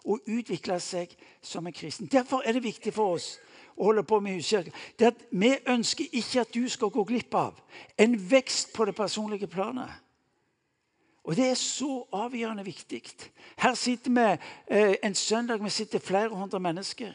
og 0.06 0.24
utvikle 0.28 0.80
seg 0.80 1.12
som 1.42 1.68
en 1.68 1.76
kristen. 1.76 2.08
Derfor 2.08 2.42
er 2.46 2.56
det 2.56 2.64
viktig 2.64 2.94
for 2.96 3.18
oss 3.18 3.34
å 3.76 3.90
holde 3.90 4.04
på 4.08 4.20
med 4.20 4.40
huskirke. 4.40 4.72
Det 5.00 5.12
at 5.12 5.26
Vi 5.32 5.56
ønsker 5.68 6.06
ikke 6.12 6.42
at 6.42 6.54
du 6.54 6.70
skal 6.70 6.90
gå 6.90 7.04
glipp 7.04 7.36
av 7.36 7.60
en 7.98 8.16
vekst 8.32 8.74
på 8.74 8.86
det 8.86 8.96
personlige 8.96 9.48
planet. 9.48 9.90
Og 11.30 11.36
det 11.38 11.46
er 11.46 11.54
så 11.54 12.08
avgjørende 12.12 12.64
viktig. 12.66 13.04
Her 13.58 13.74
sitter 13.78 14.12
vi 14.12 14.78
eh, 14.78 14.96
en 15.04 15.16
søndag 15.16 15.64
vi 15.64 15.70
sitter 15.70 16.00
flere 16.00 16.30
hundre 16.30 16.60
mennesker. 16.60 17.14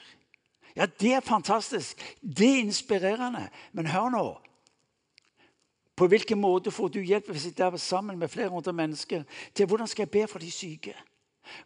Ja, 0.77 0.87
Det 0.87 1.13
er 1.13 1.21
fantastisk. 1.21 2.17
Det 2.23 2.51
er 2.51 2.59
inspirerende. 2.59 3.49
Men 3.73 3.87
hør 3.87 4.09
nå. 4.09 4.39
På 5.97 6.07
hvilken 6.07 6.39
måte 6.39 6.71
får 6.71 6.89
du 6.89 7.01
hjelp 7.01 7.31
hvis 7.31 7.43
å 7.43 7.49
sitte 7.49 7.79
sammen 7.79 8.19
med 8.19 8.29
flere 8.29 8.49
hundre 8.49 8.73
mennesker 8.73 9.25
til 9.55 9.67
hvordan 9.67 9.89
skal 9.89 10.03
jeg 10.03 10.11
be 10.11 10.27
for 10.27 10.39
de 10.39 10.51
syke? 10.51 10.95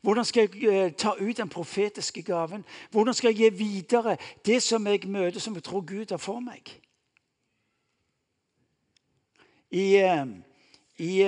Hvordan 0.01 0.25
skal 0.25 0.49
jeg 0.49 0.65
eh, 0.65 0.93
ta 0.93 1.13
ut 1.21 1.37
den 1.37 1.49
profetiske 1.49 2.23
gaven? 2.23 2.65
Hvordan 2.91 3.15
skal 3.15 3.35
jeg 3.35 3.37
gi 3.37 3.59
videre 3.59 4.17
det 4.47 4.63
som 4.63 4.87
jeg 4.87 5.05
møter, 5.05 5.41
som 5.41 5.55
jeg 5.55 5.63
tror 5.65 5.85
Gud 5.85 6.11
har 6.11 6.17
for 6.17 6.41
meg? 6.41 6.81
I, 9.71 9.97
eh, 9.97 10.27
i 10.97 11.21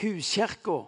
huskirka 0.00 0.82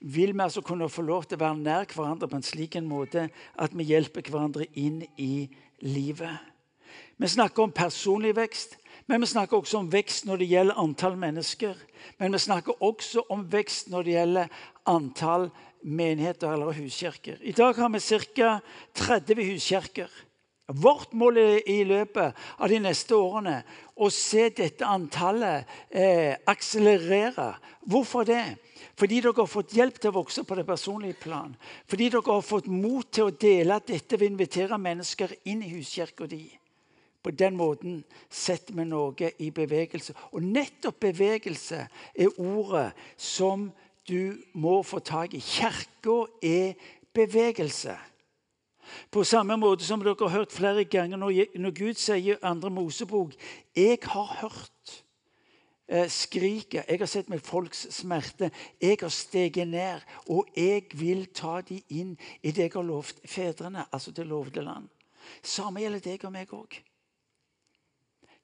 vil 0.00 0.32
vi 0.32 0.40
altså 0.40 0.62
kunne 0.64 0.88
få 0.88 1.02
lov 1.04 1.26
til 1.28 1.36
å 1.36 1.44
være 1.44 1.60
nær 1.60 1.90
hverandre 1.92 2.28
på 2.28 2.38
en 2.38 2.46
slik 2.46 2.76
en 2.78 2.88
måte 2.88 3.28
at 3.60 3.74
vi 3.76 3.88
hjelper 3.90 4.24
hverandre 4.30 4.66
inn 4.80 5.02
i 5.20 5.48
livet. 5.84 6.38
Vi 7.20 7.28
snakker 7.28 7.66
om 7.66 7.72
personlig 7.72 8.32
vekst, 8.36 8.78
men 9.06 9.20
vi 9.20 9.28
snakker 9.28 9.58
også 9.58 9.82
om 9.82 9.90
vekst 9.92 10.24
når 10.26 10.40
det 10.40 10.48
gjelder 10.50 10.80
antall 10.80 11.18
mennesker. 11.20 11.76
Men 12.18 12.32
vi 12.32 12.40
snakker 12.40 12.80
også 12.82 13.26
om 13.28 13.44
vekst 13.52 13.90
når 13.92 14.06
det 14.06 14.14
gjelder 14.16 14.56
antall 14.88 15.50
menigheter 15.82 16.52
eller 16.54 16.76
huskirker. 16.76 17.36
I 17.40 17.52
dag 17.52 17.76
har 17.76 17.92
vi 17.92 18.00
ca. 18.00 18.58
30 18.94 19.52
huskirker. 19.52 20.10
Vårt 20.70 21.12
mål 21.12 21.38
i 21.66 21.82
løpet 21.84 22.36
av 22.58 22.68
de 22.70 22.78
neste 22.78 23.16
årene 23.16 23.62
å 24.00 24.08
se 24.12 24.48
dette 24.56 24.86
antallet 24.86 25.68
eh, 25.90 26.36
akselerere. 26.48 27.52
Hvorfor 27.84 28.24
det? 28.28 28.44
Fordi 28.96 29.20
dere 29.20 29.36
har 29.36 29.50
fått 29.50 29.74
hjelp 29.76 30.00
til 30.00 30.12
å 30.12 30.18
vokse 30.20 30.44
på 30.44 30.56
det 30.56 30.64
personlige 30.68 31.20
plan. 31.20 31.52
Fordi 31.88 32.08
dere 32.12 32.24
har 32.26 32.44
fått 32.44 32.70
mot 32.72 33.06
til 33.12 33.28
å 33.28 33.36
dele 33.36 33.80
dette 33.86 34.16
ved 34.16 34.30
å 34.30 34.32
invitere 34.34 34.80
mennesker 34.80 35.36
inn 35.52 35.64
i 35.64 35.72
huskirka 35.74 36.28
di. 36.30 36.46
På 37.20 37.32
den 37.36 37.56
måten 37.56 38.00
setter 38.32 38.76
vi 38.78 38.86
noe 38.88 39.32
i 39.38 39.50
bevegelse. 39.52 40.14
Og 40.32 40.44
nettopp 40.44 41.02
bevegelse 41.04 41.82
er 42.16 42.40
ordet 42.40 42.94
som 43.20 43.68
du 44.08 44.40
må 44.56 44.80
få 44.82 45.02
tak 45.04 45.36
i. 45.36 45.42
Kirka 45.44 46.22
er 46.40 46.72
bevegelse. 47.12 47.98
På 49.10 49.24
samme 49.24 49.56
måte 49.56 49.84
som 49.84 50.02
dere 50.02 50.16
har 50.20 50.38
hørt 50.38 50.52
flere 50.52 50.84
ganger 50.84 51.16
når, 51.16 51.70
Gud 51.70 51.94
sier 51.94 52.34
i 52.34 52.42
andre 52.42 52.70
Mosebok 52.70 53.34
'Jeg 53.76 53.98
har 54.02 54.36
hørt 54.40 55.04
eh, 55.88 56.08
skriket, 56.08 56.84
jeg 56.88 56.98
har 56.98 57.06
sett 57.06 57.28
meg 57.28 57.42
folks 57.42 57.86
smerte. 57.90 58.50
Jeg 58.80 58.98
har 59.00 59.08
steget 59.08 59.68
ned, 59.68 60.00
og 60.28 60.46
jeg 60.56 60.82
vil 60.94 61.26
ta 61.26 61.60
de 61.60 61.82
inn 61.88 62.16
i 62.42 62.50
det 62.50 62.62
jeg 62.62 62.72
har 62.74 62.82
lovt 62.82 63.20
fedrene, 63.24 63.86
altså 63.92 64.10
det 64.10 64.26
lovde 64.26 64.62
land. 64.62 64.88
Samme 65.42 65.80
gjelder 65.80 66.00
deg 66.00 66.24
og 66.24 66.32
meg 66.32 66.52
òg. 66.54 66.80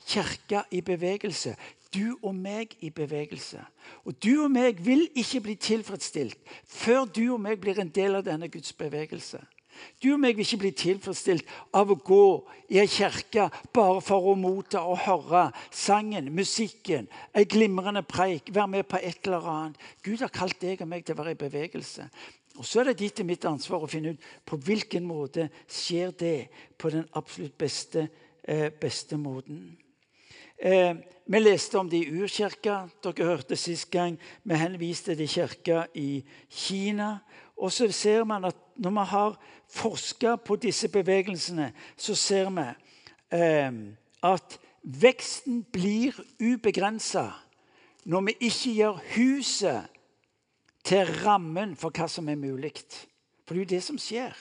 Kirka 0.07 0.63
i 0.71 0.81
bevegelse. 0.81 1.57
Du 1.95 2.19
og 2.23 2.35
meg 2.35 2.77
i 2.85 2.91
bevegelse. 2.91 3.63
Og 4.05 4.15
du 4.23 4.43
og 4.45 4.51
meg 4.51 4.85
vil 4.85 5.07
ikke 5.15 5.41
bli 5.41 5.55
tilfredsstilt 5.55 6.39
før 6.65 7.05
du 7.05 7.33
og 7.33 7.41
meg 7.41 7.61
blir 7.61 7.81
en 7.81 7.91
del 7.91 8.19
av 8.19 8.27
denne 8.27 8.49
Guds 8.53 8.73
bevegelse. 8.77 9.41
Du 10.03 10.13
og 10.13 10.21
meg 10.21 10.37
vil 10.37 10.47
ikke 10.47 10.61
bli 10.65 10.73
tilfredsstilt 10.77 11.51
av 11.77 11.91
å 11.93 11.99
gå 11.99 12.27
i 12.73 12.81
ei 12.83 12.89
kirke 12.91 13.49
bare 13.75 14.01
for 14.05 14.31
å 14.31 14.35
motta 14.39 14.83
og 14.87 15.03
høre 15.05 15.47
sangen, 15.71 16.33
musikken, 16.35 17.09
ei 17.37 17.47
glimrende 17.49 18.03
preik, 18.07 18.53
være 18.55 18.73
med 18.75 18.89
på 18.91 19.01
et 19.03 19.29
eller 19.29 19.49
annet. 19.53 19.87
Gud 20.03 20.25
har 20.25 20.35
kalt 20.35 20.61
deg 20.63 20.83
og 20.83 20.91
meg 20.91 21.07
til 21.07 21.17
å 21.17 21.23
være 21.23 21.37
i 21.37 21.41
bevegelse. 21.47 22.09
Og 22.57 22.65
Så 22.65 22.81
er 22.81 22.91
det 22.91 23.01
ditt 23.03 23.21
og 23.21 23.29
mitt 23.29 23.45
ansvar 23.45 23.85
å 23.85 23.91
finne 23.91 24.15
ut 24.15 24.29
på 24.49 24.57
hvilken 24.57 25.05
måte 25.05 25.51
skjer 25.69 26.15
det 26.17 26.49
på 26.79 26.91
den 26.91 27.05
absolutt 27.13 27.57
beste, 27.59 28.09
eh, 28.45 28.71
beste 28.71 29.17
måten. 29.17 29.77
Eh, 30.57 30.95
vi 31.27 31.41
leste 31.41 31.79
om 31.79 31.89
det 31.89 31.99
i 31.99 32.23
urkirka. 32.23 32.89
Dere 33.03 33.27
hørte 33.29 33.57
sist 33.57 33.91
gang 33.91 34.17
vi 34.43 34.55
henviste 34.55 35.17
til 35.17 35.29
kirka 35.29 35.87
i 35.95 36.25
Kina. 36.49 37.19
Og 37.57 37.73
så 37.73 37.91
ser 37.93 38.25
man 38.25 38.45
at 38.45 38.57
når 38.77 38.91
vi 38.91 39.05
har 39.11 39.39
forska 39.73 40.37
på 40.37 40.57
disse 40.57 40.89
bevegelsene, 40.89 41.73
så 41.97 42.15
ser 42.15 42.51
vi 42.51 42.67
eh, 43.39 43.73
at 44.23 44.59
veksten 44.83 45.65
blir 45.73 46.17
ubegrensa 46.41 47.31
når 48.07 48.21
vi 48.29 48.37
ikke 48.49 48.73
gjør 48.73 49.01
huset 49.17 49.97
til 50.87 51.09
rammen 51.25 51.75
for 51.77 51.91
hva 51.91 52.07
som 52.11 52.29
er 52.31 52.39
mulig. 52.39 52.73
For 53.47 53.55
det 53.55 53.63
er 53.63 53.65
jo 53.65 53.73
det 53.75 53.83
som 53.83 53.99
skjer. 53.99 54.37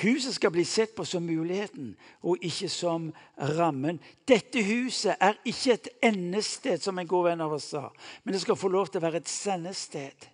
Huset 0.00 0.38
skal 0.38 0.50
bli 0.54 0.64
sett 0.64 0.94
på 0.96 1.04
som 1.04 1.24
muligheten 1.28 1.90
og 2.24 2.40
ikke 2.40 2.68
som 2.72 3.10
rammen. 3.36 4.00
Dette 4.28 4.62
huset 4.64 5.20
er 5.20 5.36
ikke 5.44 5.74
et 5.74 5.88
endested, 6.08 6.80
som 6.80 6.98
en 6.98 7.08
god 7.08 7.28
venn 7.28 7.44
av 7.44 7.52
oss 7.52 7.68
sa, 7.74 7.90
men 8.24 8.32
det 8.32 8.40
skal 8.40 8.56
få 8.56 8.72
lov 8.72 8.88
til 8.88 9.02
å 9.02 9.04
være 9.04 9.20
et 9.20 9.28
sendested. 9.28 10.31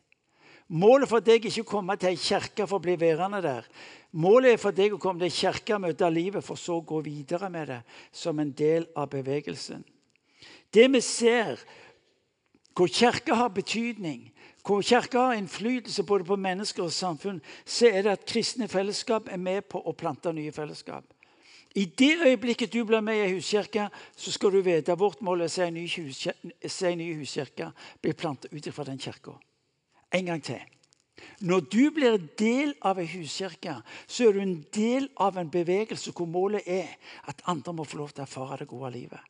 Målet 0.69 1.09
for 1.09 1.25
deg 1.25 1.41
er 1.41 1.49
ikke 1.49 1.65
å 1.65 1.71
komme 1.71 1.97
til 1.97 2.11
ei 2.11 2.21
kirke 2.21 2.67
for 2.69 2.77
å 2.77 2.85
bli 2.85 2.99
værende 3.01 3.41
der. 3.41 3.69
Målet 4.21 4.53
er 4.53 4.61
for 4.61 4.77
deg 4.77 4.93
å 4.93 5.01
komme 5.01 5.23
til 5.23 5.31
ei 5.31 5.37
kirke 5.37 5.77
og 5.77 5.87
møte 5.87 6.11
livet, 6.13 6.45
for 6.45 6.61
så 6.61 6.77
å 6.77 6.85
gå 6.85 7.01
videre 7.07 7.49
med 7.53 7.71
det 7.73 7.79
som 8.13 8.39
en 8.41 8.53
del 8.53 8.85
av 8.97 9.09
bevegelsen. 9.13 9.85
Det 10.69 10.85
vi 10.93 11.01
ser 11.01 11.57
hvor 12.77 12.93
kirka 12.93 13.35
har 13.35 13.49
betydning, 13.49 14.29
hvor 14.63 14.85
kirka 14.85 15.31
har 15.31 15.39
innflytelse 15.41 16.05
både 16.05 16.29
på 16.29 16.37
mennesker 16.37 16.85
og 16.85 16.93
samfunn, 16.93 17.41
så 17.65 17.89
er 17.89 18.05
det 18.05 18.13
at 18.19 18.29
kristne 18.29 18.69
fellesskap 18.69 19.33
er 19.33 19.41
med 19.41 19.65
på 19.73 19.81
å 19.81 19.97
plante 19.97 20.33
nye 20.37 20.53
fellesskap. 20.53 21.09
I 21.75 21.85
det 21.85 22.15
øyeblikket 22.27 22.73
du 22.73 22.85
blir 22.85 23.01
med 23.05 23.17
i 23.17 23.25
ei 23.25 23.35
huskirke, 23.35 23.89
så 24.17 24.33
skal 24.33 24.53
du 24.53 24.61
vite 24.61 24.93
at 24.93 25.01
vårt 25.01 25.21
mål 25.25 25.47
er 25.47 25.51
å 25.51 25.57
se 25.57 25.65
en 26.93 27.01
ny 27.01 27.13
huskirke 27.17 27.73
bli 28.03 28.13
plantet 28.13 28.53
ut 28.53 28.75
fra 28.75 28.85
den 28.85 29.01
kirka. 29.01 29.37
En 30.13 30.27
gang 30.27 30.43
til. 30.45 30.61
Når 31.41 31.61
du 31.71 31.91
blir 31.95 32.19
del 32.39 32.75
av 32.83 32.99
en 32.99 33.09
huskirke, 33.11 33.77
så 34.07 34.29
er 34.29 34.35
du 34.35 34.41
en 34.43 34.59
del 34.75 35.09
av 35.23 35.39
en 35.39 35.51
bevegelse 35.51 36.13
hvor 36.15 36.27
målet 36.31 36.67
er 36.67 36.95
at 37.31 37.43
andre 37.51 37.75
må 37.75 37.87
få 37.87 38.01
lov 38.01 38.13
til 38.13 38.25
å 38.25 38.27
erfare 38.27 38.63
det 38.63 38.71
gode 38.71 38.93
livet. 38.95 39.21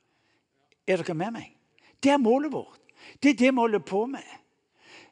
Er 0.88 1.02
dere 1.02 1.16
med 1.16 1.34
meg? 1.36 1.48
Det 2.00 2.12
er 2.14 2.22
målet 2.22 2.52
vårt. 2.52 2.80
Det 3.20 3.34
er 3.34 3.40
det 3.40 3.50
vi 3.52 3.60
holder 3.60 3.84
på 3.84 4.04
med. 4.08 4.36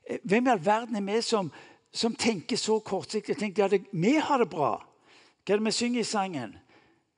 Eh, 0.07 0.21
hvem 0.25 0.47
i 0.47 0.53
all 0.53 0.63
verden 0.65 0.97
er 0.97 1.05
vi 1.05 1.21
som, 1.23 1.51
som 1.93 2.15
tenker 2.17 2.57
så 2.61 2.79
kortsiktig? 2.81 3.37
Tenker, 3.37 3.67
ja, 3.67 3.85
vi 3.93 4.15
har 4.17 4.41
det 4.41 4.49
bra. 4.53 4.77
Hva 5.45 5.55
er 5.55 5.61
det 5.61 5.69
vi 5.69 5.77
synger 5.77 6.01
i 6.01 6.09
sangen? 6.09 6.57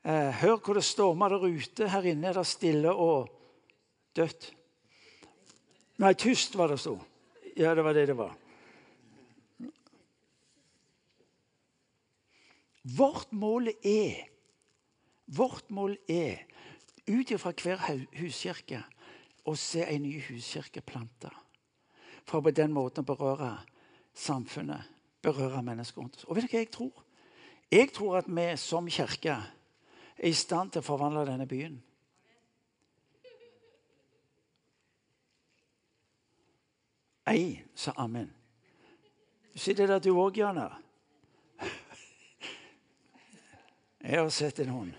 Eh, 0.05 0.31
hør 0.43 0.59
hvor 0.59 0.79
det 0.79 0.87
stormer 0.87 1.35
der 1.35 1.47
ute. 1.47 1.91
Her 1.91 2.11
inne 2.11 2.31
er 2.31 2.41
det 2.41 2.47
stille 2.49 2.95
og 2.95 3.31
dødt. 4.17 4.53
Nei, 5.99 6.15
tyst 6.15 6.57
var 6.59 6.71
det 6.73 6.81
stod. 6.83 7.03
Ja, 7.59 7.75
det 7.75 7.83
var 7.83 7.95
det 7.95 8.07
det 8.07 8.15
var. 8.15 8.35
Vårt 12.83 13.33
mål 13.33 13.69
er 13.83 14.29
Vårt 15.27 15.71
mål 15.71 15.97
er 16.09 16.47
ut 17.07 17.31
ifra 17.31 17.51
hver 17.53 17.83
huskirke 18.17 18.79
å 19.45 19.53
se 19.59 19.83
en 19.85 20.07
ny 20.07 20.15
huskirke 20.25 20.81
planta. 20.81 21.29
For 22.25 22.41
på 22.41 22.55
den 22.57 22.73
måten 22.73 23.05
å 23.05 23.09
berøre 23.11 23.51
samfunnet, 24.15 24.87
berøre 25.21 25.61
mennesker 25.63 26.01
rundt 26.01 26.17
oss. 26.17 26.25
Og 26.25 26.39
vet 26.39 26.47
du 26.47 26.55
hva 26.55 26.63
jeg 26.63 26.71
tror? 26.73 27.05
Jeg 27.69 27.93
tror 27.93 28.21
at 28.23 28.31
vi 28.31 28.47
som 28.57 28.89
kirke 28.89 29.35
er 29.35 30.25
i 30.25 30.33
stand 30.33 30.73
til 30.73 30.81
å 30.81 30.89
forvandle 30.89 31.27
denne 31.29 31.51
byen. 31.51 31.77
Ei 37.29 37.65
sa 37.75 37.93
amen. 37.97 38.31
Du 39.53 39.59
sitter 39.59 39.87
der 39.87 40.01
du 40.01 40.15
òg, 40.17 40.39
Jana. 40.39 40.69
Jeg 44.01 44.21
har 44.21 44.31
sett 44.33 44.61
en 44.63 44.73
hånd. 44.73 44.93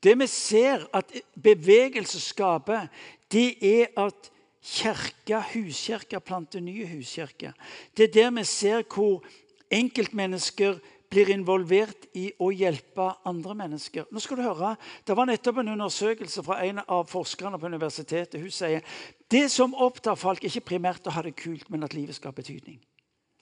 Det 0.00 0.14
vi 0.16 0.26
ser 0.30 0.86
at 0.96 1.10
bevegelse 1.34 2.20
skaper, 2.20 2.86
det 3.32 3.58
er 3.64 3.90
at 4.00 4.30
kirka, 4.62 5.40
huskirka 5.52 6.20
planter 6.20 6.60
nye 6.60 6.86
huskirker. 6.88 7.52
Det 7.96 8.08
er 8.08 8.14
der 8.14 8.30
vi 8.38 8.44
ser 8.44 8.84
hvor 8.86 9.24
enkeltmennesker 9.70 10.78
blir 11.10 11.30
involvert 11.34 12.06
i 12.14 12.28
å 12.38 12.52
hjelpe 12.54 13.08
andre 13.26 13.54
mennesker. 13.58 14.06
Nå 14.10 14.22
skal 14.22 14.38
du 14.38 14.44
høre, 14.46 14.76
Det 15.04 15.16
var 15.16 15.26
nettopp 15.26 15.58
en 15.58 15.72
undersøkelse 15.74 16.42
fra 16.42 16.60
en 16.64 16.80
av 16.86 17.08
forskerne 17.10 17.58
på 17.58 17.66
universitetet. 17.66 18.40
Hun 18.40 18.50
sier 18.50 18.82
det 19.30 19.50
som 19.50 19.74
opptar 19.74 20.14
folk, 20.14 20.44
ikke 20.44 20.60
primært 20.60 21.06
å 21.06 21.10
ha 21.10 21.22
det 21.22 21.34
kult, 21.36 21.70
men 21.70 21.82
at 21.82 21.94
livet 21.94 22.14
skal 22.14 22.30
ha 22.30 22.34
betydning. 22.34 22.78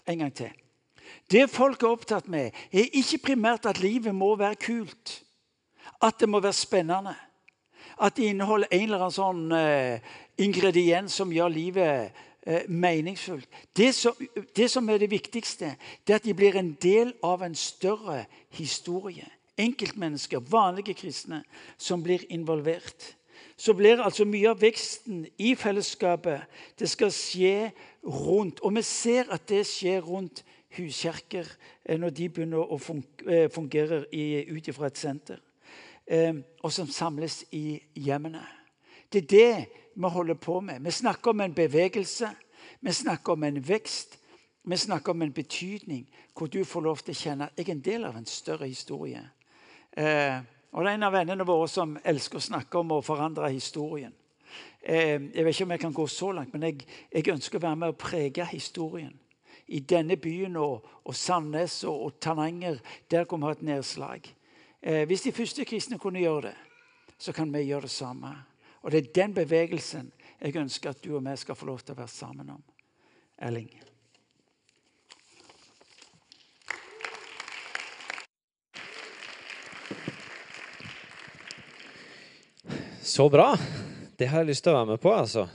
En 0.06 0.18
gang 0.18 0.32
til. 0.32 0.50
Det 1.30 1.50
folk 1.50 1.82
er 1.82 1.88
opptatt 1.88 2.28
med, 2.28 2.52
er 2.72 2.88
ikke 2.92 3.18
primært 3.32 3.66
at 3.66 3.80
livet 3.80 4.14
må 4.14 4.34
være 4.36 4.56
kult. 4.56 5.22
At 6.00 6.20
det 6.20 6.28
må 6.28 6.40
være 6.40 6.52
spennende. 6.52 7.14
At 8.00 8.16
det 8.16 8.30
inneholder 8.30 8.68
en 8.70 8.82
eller 8.82 9.04
annen 9.04 9.12
sånn 9.12 9.52
eh, 9.52 10.00
ingrediens 10.38 11.12
som 11.12 11.32
gjør 11.32 11.48
livet 11.48 12.24
meningsfullt. 12.68 13.48
Det 13.76 13.94
som, 13.94 14.14
det 14.56 14.70
som, 14.70 14.88
er 14.88 14.98
det 14.98 15.10
viktigste, 15.10 15.74
det 16.06 16.12
er 16.12 16.20
at 16.20 16.24
de 16.24 16.34
blir 16.34 16.56
en 16.56 16.72
del 16.82 17.12
av 17.22 17.42
en 17.42 17.54
større 17.54 18.24
historie. 18.56 19.26
Enkeltmennesker, 19.58 20.40
vanlige 20.40 20.94
kristne, 20.94 21.42
som 21.78 22.02
blir 22.02 22.24
involvert. 22.30 23.16
Så 23.56 23.74
blir 23.74 24.02
altså 24.02 24.24
mye 24.24 24.52
av 24.52 24.60
veksten 24.62 25.24
i 25.38 25.54
fellesskapet 25.58 26.46
det 26.78 26.88
skal 26.90 27.10
skje 27.14 27.72
rundt. 28.06 28.60
Og 28.62 28.76
vi 28.76 28.82
ser 28.86 29.32
at 29.34 29.48
det 29.50 29.64
skjer 29.66 30.00
rundt 30.06 30.44
huskirker 30.76 31.46
eh, 31.84 31.98
når 31.98 32.14
de 32.14 32.28
begynner 32.28 32.62
å 32.62 32.78
eh, 32.78 33.48
fungere 33.50 34.04
ut 34.06 34.68
ifra 34.68 34.86
et 34.86 34.98
senter. 34.98 35.42
Og 36.64 36.72
som 36.72 36.88
samles 36.88 37.42
i 37.52 37.76
hjemmene. 38.00 38.40
Det 39.12 39.26
er 39.26 39.26
det 39.28 39.66
vi 39.98 40.08
holder 40.08 40.34
på 40.34 40.60
med. 40.60 40.82
Vi 40.82 40.90
snakker 40.90 41.30
om 41.30 41.40
en 41.40 41.54
bevegelse, 41.54 42.30
vi 42.80 42.92
snakker 42.92 43.32
om 43.32 43.42
en 43.42 43.68
vekst. 43.68 44.18
Vi 44.62 44.76
snakker 44.76 45.12
om 45.12 45.22
en 45.22 45.32
betydning 45.32 46.06
hvor 46.36 46.46
du 46.46 46.64
får 46.64 46.82
lov 46.84 47.00
til 47.00 47.14
å 47.14 47.18
kjenne 47.18 47.46
at 47.48 47.56
jeg 47.56 47.68
er 47.68 47.72
en 47.72 47.84
del 47.84 48.04
av 48.04 48.16
en 48.18 48.26
større 48.28 48.66
historie. 48.68 49.22
Eh, 49.96 50.38
og 50.72 50.84
Det 50.84 50.90
er 50.90 50.94
en 50.94 51.06
av 51.08 51.14
vennene 51.14 51.46
våre 51.46 51.68
som 51.68 51.96
elsker 52.04 52.38
å 52.38 52.44
snakke 52.44 52.78
om 52.78 52.92
å 52.92 53.02
forandre 53.02 53.48
historien. 53.50 54.12
Eh, 54.82 55.16
jeg 55.34 55.44
vet 55.44 55.54
ikke 55.54 55.64
om 55.64 55.70
jeg 55.70 55.80
kan 55.80 55.96
gå 55.96 56.06
så 56.06 56.32
langt, 56.32 56.52
men 56.52 56.62
jeg, 56.62 56.84
jeg 57.12 57.32
ønsker 57.32 57.58
å 57.58 57.64
være 57.64 57.76
med 57.76 57.94
og 57.94 57.98
prege 57.98 58.44
historien. 58.52 59.16
I 59.68 59.80
denne 59.80 60.16
byen 60.16 60.56
og, 60.56 60.84
og 61.04 61.16
Sandnes 61.16 61.82
og, 61.84 62.04
og 62.04 62.20
Tananger, 62.20 62.78
der 63.10 63.24
kommer 63.24 63.48
vi 63.48 63.54
ha 63.54 63.58
et 63.58 63.66
nedslag. 63.72 64.28
Eh, 64.82 65.06
hvis 65.08 65.24
de 65.24 65.32
første 65.32 65.64
kristne 65.64 65.98
kunne 65.98 66.20
gjøre 66.20 66.50
det, 66.50 66.56
så 67.18 67.32
kan 67.32 67.50
vi 67.52 67.66
gjøre 67.66 67.88
det 67.88 67.90
samme. 67.96 68.36
Og 68.82 68.92
det 68.92 68.98
er 68.98 69.12
den 69.22 69.34
bevegelsen 69.34 70.12
jeg 70.38 70.56
ønsker 70.56 70.90
at 70.94 71.02
du 71.02 71.16
og 71.16 71.24
vi 71.26 71.36
skal 71.36 71.58
få 71.58 71.66
lov 71.66 71.80
til 71.82 71.96
å 71.96 71.98
være 71.98 72.12
sammen 72.12 72.50
om. 72.54 72.62
Elling. 73.42 73.70
Så 83.02 83.28
bra. 83.32 83.56
Det 84.18 84.26
har 84.28 84.42
jeg 84.42 84.50
lyst 84.50 84.64
til 84.66 84.74
å 84.74 84.78
være 84.78 84.90
med 84.92 85.00
på, 85.02 85.10
altså. 85.14 85.46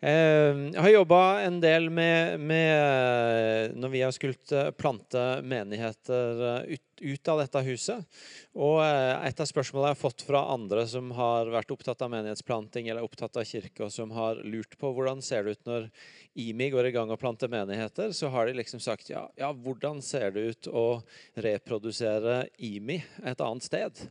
Eh, 0.00 0.56
jeg 0.72 0.80
har 0.80 0.92
jobba 0.94 1.22
en 1.44 1.58
del 1.60 1.90
med, 1.92 2.40
med, 2.40 3.74
Når 3.76 3.90
vi 3.92 4.00
har 4.00 4.14
skult 4.16 4.52
eh, 4.56 4.70
plante 4.72 5.24
menigheter 5.44 6.40
eh, 6.48 6.76
ut, 6.78 6.86
ut 7.00 7.28
av 7.28 7.42
dette 7.42 7.62
huset. 7.66 8.22
Og 8.56 8.80
et 8.80 9.40
av 9.40 9.48
spørsmålene 9.48 9.92
jeg 9.92 9.98
har 9.98 10.00
fått 10.00 10.24
fra 10.24 10.46
andre 10.54 10.86
som 10.88 11.12
har 11.16 11.52
vært 11.52 11.72
opptatt 11.74 12.00
av 12.04 12.12
menighetsplanting 12.14 12.88
eller 12.88 13.04
opptatt 13.04 13.36
av 13.40 13.44
kirke, 13.48 13.84
og 13.86 13.92
som 13.92 14.12
har 14.16 14.40
lurt 14.44 14.78
på 14.80 14.90
hvordan 14.96 15.20
ser 15.24 15.44
det 15.44 15.58
ut 15.58 15.68
når 15.68 15.86
IMI 16.38 16.68
går 16.70 16.86
i 16.86 16.92
gang 16.94 17.10
og 17.10 17.18
planter 17.18 17.50
menigheter, 17.50 18.12
så 18.14 18.28
har 18.30 18.46
de 18.46 18.54
liksom 18.54 18.80
sagt 18.82 19.10
ja, 19.10 19.24
ja, 19.38 19.50
hvordan 19.50 19.98
ser 20.04 20.30
det 20.34 20.44
ut 20.52 20.68
å 20.70 20.84
reprodusere 21.42 22.44
IMI 22.62 23.00
et 23.26 23.42
annet 23.42 23.66
sted? 23.66 24.02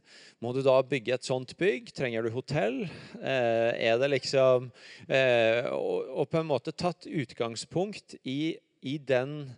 Må 0.43 0.51
du 0.55 0.60
da 0.65 0.75
bygge 0.84 1.15
et 1.15 1.27
sånt 1.27 1.55
bygg? 1.60 1.93
Trenger 1.95 2.27
du 2.27 2.34
hotell? 2.36 2.82
Eh, 3.21 3.71
er 3.88 3.95
det 4.01 4.12
liksom 4.12 4.67
eh, 5.08 5.71
og, 5.71 6.12
og, 6.12 6.25
på 6.29 6.41
en 6.41 6.51
måte 6.51 6.75
tatt 6.75 7.08
utgangspunkt 7.08 8.17
i, 8.27 8.58
i 8.84 8.97
den 8.99 9.53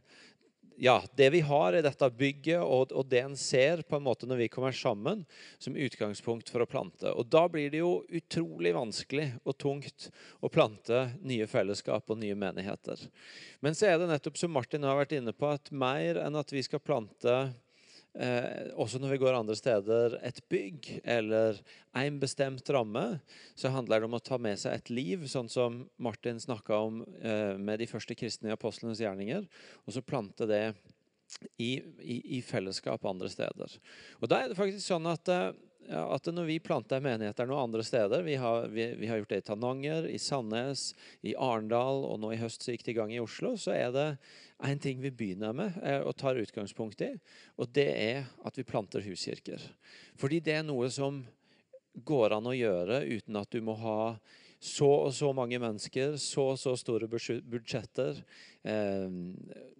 ja, 0.81 1.03
det 1.15 1.29
vi 1.29 1.39
har 1.45 1.75
i 1.77 1.81
dette 1.85 2.07
bygget, 2.17 2.57
og, 2.57 2.89
og, 2.89 3.05
det 3.05 3.19
en 3.21 3.35
ser 3.37 3.83
på 3.85 3.99
en 3.99 4.05
måte 4.07 4.25
når 4.25 4.39
vi 4.39 4.47
kommer 4.49 4.73
sammen, 4.73 5.27
som 5.61 5.77
utgangspunkt 5.77 6.49
for 6.49 6.63
å 6.63 6.69
plante. 6.69 7.11
Og 7.13 7.27
Da 7.29 7.43
blir 7.53 7.69
det 7.69 7.83
jo 7.83 7.99
utrolig 8.09 8.71
vanskelig 8.73 9.27
og 9.45 9.59
tungt 9.61 10.07
å 10.41 10.49
plante 10.49 11.03
nye 11.21 11.45
fellesskap 11.45 12.09
og 12.09 12.17
nye 12.23 12.33
menigheter. 12.33 12.97
Men 13.61 13.77
så 13.77 13.91
er 13.91 14.01
det 14.01 14.09
nettopp 14.09 14.41
som 14.41 14.57
Martin 14.57 14.87
har 14.89 14.97
vært 14.97 15.13
inne 15.19 15.35
på, 15.37 15.53
at 15.53 15.69
mer 15.69 16.17
enn 16.23 16.41
at 16.41 16.49
vi 16.49 16.65
skal 16.65 16.81
plante 16.81 17.35
Eh, 18.11 18.71
også 18.75 18.99
når 18.99 19.13
vi 19.13 19.19
går 19.21 19.37
andre 19.37 19.55
steder, 19.55 20.17
et 20.27 20.41
bygg 20.51 20.89
eller 21.07 21.61
en 21.95 22.17
bestemt 22.19 22.67
ramme, 22.75 23.05
så 23.55 23.71
handler 23.71 24.01
det 24.01 24.09
om 24.09 24.17
å 24.17 24.23
ta 24.23 24.39
med 24.41 24.59
seg 24.59 24.75
et 24.75 24.91
liv, 24.91 25.23
sånn 25.31 25.47
som 25.51 25.85
Martin 25.95 26.41
snakka 26.43 26.81
om 26.89 27.01
eh, 27.21 27.55
med 27.55 27.79
de 27.79 27.87
første 27.87 28.17
kristne 28.19 28.51
i 28.51 28.55
apostlenes 28.55 28.99
gjerninger, 28.99 29.47
og 29.85 29.95
så 29.95 30.03
plante 30.03 30.47
det 30.49 30.65
i, 31.55 31.77
i, 32.03 32.17
i, 32.37 32.41
fellesskap 32.43 33.05
andre 33.07 33.31
steder. 33.31 33.79
Og 34.19 34.27
da 34.27 34.41
er 34.41 34.51
det 34.51 34.59
faktisk 34.59 34.83
sånn 34.83 35.07
at 35.07 35.31
eh, 35.31 35.53
at 35.89 36.27
når 36.31 36.45
vi 36.47 36.59
planter 36.63 37.01
menigheter 37.03 37.47
noen 37.49 37.65
andre 37.65 37.83
steder 37.83 38.23
vi 38.23 38.35
har, 38.39 38.67
vi, 38.71 38.85
vi 38.99 39.09
har, 39.09 39.21
gjort 39.21 39.33
det 39.33 39.39
i 39.41 39.45
Tananger, 39.47 40.07
i 40.07 40.19
Sandnes, 40.21 40.91
i 41.25 41.33
Arendal, 41.35 42.05
og 42.07 42.19
nå 42.21 42.31
i 42.35 42.39
høst 42.39 42.67
gikk 42.69 42.85
det 42.85 42.93
i 42.93 42.97
gang 42.99 43.13
i 43.15 43.19
Oslo. 43.23 43.55
Så 43.59 43.73
er 43.75 43.91
det 43.95 44.07
en 44.63 44.81
ting 44.81 45.01
vi 45.01 45.11
begynner 45.11 45.55
med 45.57 45.79
eh, 45.83 45.99
og 46.05 46.15
tar 46.21 46.39
utgangspunkt 46.39 47.01
i, 47.05 47.11
og 47.57 47.73
det 47.75 47.89
er 47.97 48.29
at 48.45 48.57
vi 48.59 48.67
planter 48.67 49.03
huskirker. 49.05 49.63
Fordi 50.21 50.39
det 50.43 50.59
er 50.59 50.67
noe 50.67 50.89
som 50.93 51.23
går 52.07 52.37
an 52.37 52.47
å 52.47 52.55
gjøre 52.55 53.01
uten 53.09 53.41
at 53.41 53.51
du 53.51 53.59
må 53.65 53.75
ha 53.81 54.01
så 54.61 54.87
og 55.07 55.13
så 55.17 55.31
mange 55.33 55.57
mennesker, 55.57 56.13
så 56.21 56.51
og 56.51 56.57
så 56.61 56.75
store 56.77 57.07
budsjetter, 57.09 58.19
eh, 58.61 59.15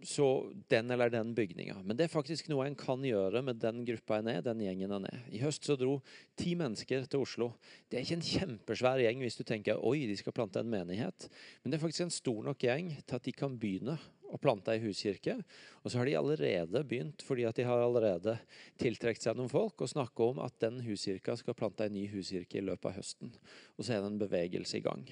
så 0.02 0.30
den 0.74 0.90
eller 0.96 1.12
den 1.14 1.36
bygninga. 1.38 1.76
Men 1.86 1.98
det 1.98 2.08
er 2.08 2.14
faktisk 2.16 2.50
noe 2.50 2.66
en 2.66 2.78
kan 2.78 3.04
gjøre 3.06 3.44
med 3.46 3.62
den 3.62 3.84
gruppa 3.86 4.18
en 4.18 4.32
er, 4.34 4.42
den 4.42 4.64
gjengen 4.66 4.96
en 4.98 5.06
er. 5.06 5.22
I 5.30 5.44
høst 5.44 5.70
så 5.70 5.78
dro 5.78 6.00
ti 6.40 6.56
mennesker 6.58 7.06
til 7.06 7.22
Oslo. 7.22 7.52
Det 7.86 8.00
er 8.00 8.08
ikke 8.08 8.18
en 8.18 8.30
kjempesvær 8.32 9.04
gjeng 9.06 9.22
hvis 9.22 9.38
du 9.38 9.46
tenker 9.46 9.86
oi, 9.86 10.08
de 10.10 10.18
skal 10.18 10.34
plante 10.34 10.64
en 10.64 10.74
menighet. 10.74 11.30
Men 11.62 11.70
det 11.70 11.78
er 11.78 11.86
faktisk 11.86 12.08
en 12.08 12.18
stor 12.18 12.42
nok 12.50 12.66
gjeng 12.66 12.96
til 13.06 13.20
at 13.22 13.30
de 13.30 13.38
kan 13.38 13.60
begynne 13.62 14.00
og 14.32 14.42
planta 14.42 14.76
ei 14.76 14.84
huskirke. 14.84 15.38
Og 15.84 15.92
så 15.92 16.00
har 16.00 16.08
de 16.08 16.18
allerede 16.20 16.84
begynt, 16.88 17.24
fordi 17.26 17.46
at 17.48 17.58
de 17.60 17.66
har 17.68 17.84
allerede 17.84 18.38
tiltrukket 18.82 19.28
seg 19.28 19.38
noen 19.38 19.52
folk, 19.52 19.82
og 19.82 19.92
snakke 19.92 20.30
om 20.32 20.40
at 20.44 20.56
den 20.64 20.80
huskirka 20.86 21.36
skal 21.40 21.58
plante 21.58 21.88
ei 21.88 21.94
ny 21.94 22.06
huskirke 22.14 22.62
i 22.62 22.66
løpet 22.66 22.92
av 22.92 23.02
høsten. 23.02 23.36
Og 23.78 23.86
så 23.86 23.98
er 23.98 24.02
det 24.02 24.14
en 24.14 24.22
bevegelse 24.22 24.80
i 24.80 24.86
gang. 24.86 25.04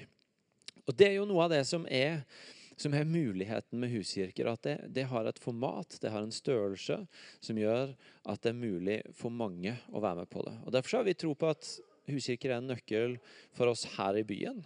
Og 0.87 0.95
det 0.97 1.11
er 1.11 1.19
jo 1.19 1.27
noe 1.29 1.45
av 1.45 1.53
det 1.53 1.65
som 1.69 1.85
er 1.89 2.23
som 2.79 2.93
er 2.95 3.03
muligheten 3.03 3.79
med 3.79 3.91
huskirker. 3.91 4.47
At 4.47 4.63
det, 4.63 4.77
det, 4.95 5.03
har 5.11 5.27
et 5.27 5.41
format, 5.41 5.97
det 6.01 6.13
har 6.13 6.23
en 6.23 6.31
størrelse 6.31 7.01
som 7.43 7.59
gjør 7.59 7.91
at 8.23 8.43
det 8.43 8.53
er 8.53 8.59
mulig 8.59 8.99
for 9.17 9.33
mange 9.35 9.75
å 9.91 9.99
være 9.99 10.21
med 10.21 10.29
på 10.31 10.45
det. 10.47 10.55
Og 10.63 10.71
Derfor 10.71 11.01
har 11.01 11.09
vi 11.09 11.17
tro 11.19 11.33
på 11.35 11.51
at 11.51 11.73
huskirker 12.09 12.53
er 12.53 12.61
en 12.61 12.71
nøkkel 12.71 13.17
for 13.57 13.71
oss 13.71 13.83
her 13.97 14.21
i 14.21 14.25
byen. 14.27 14.63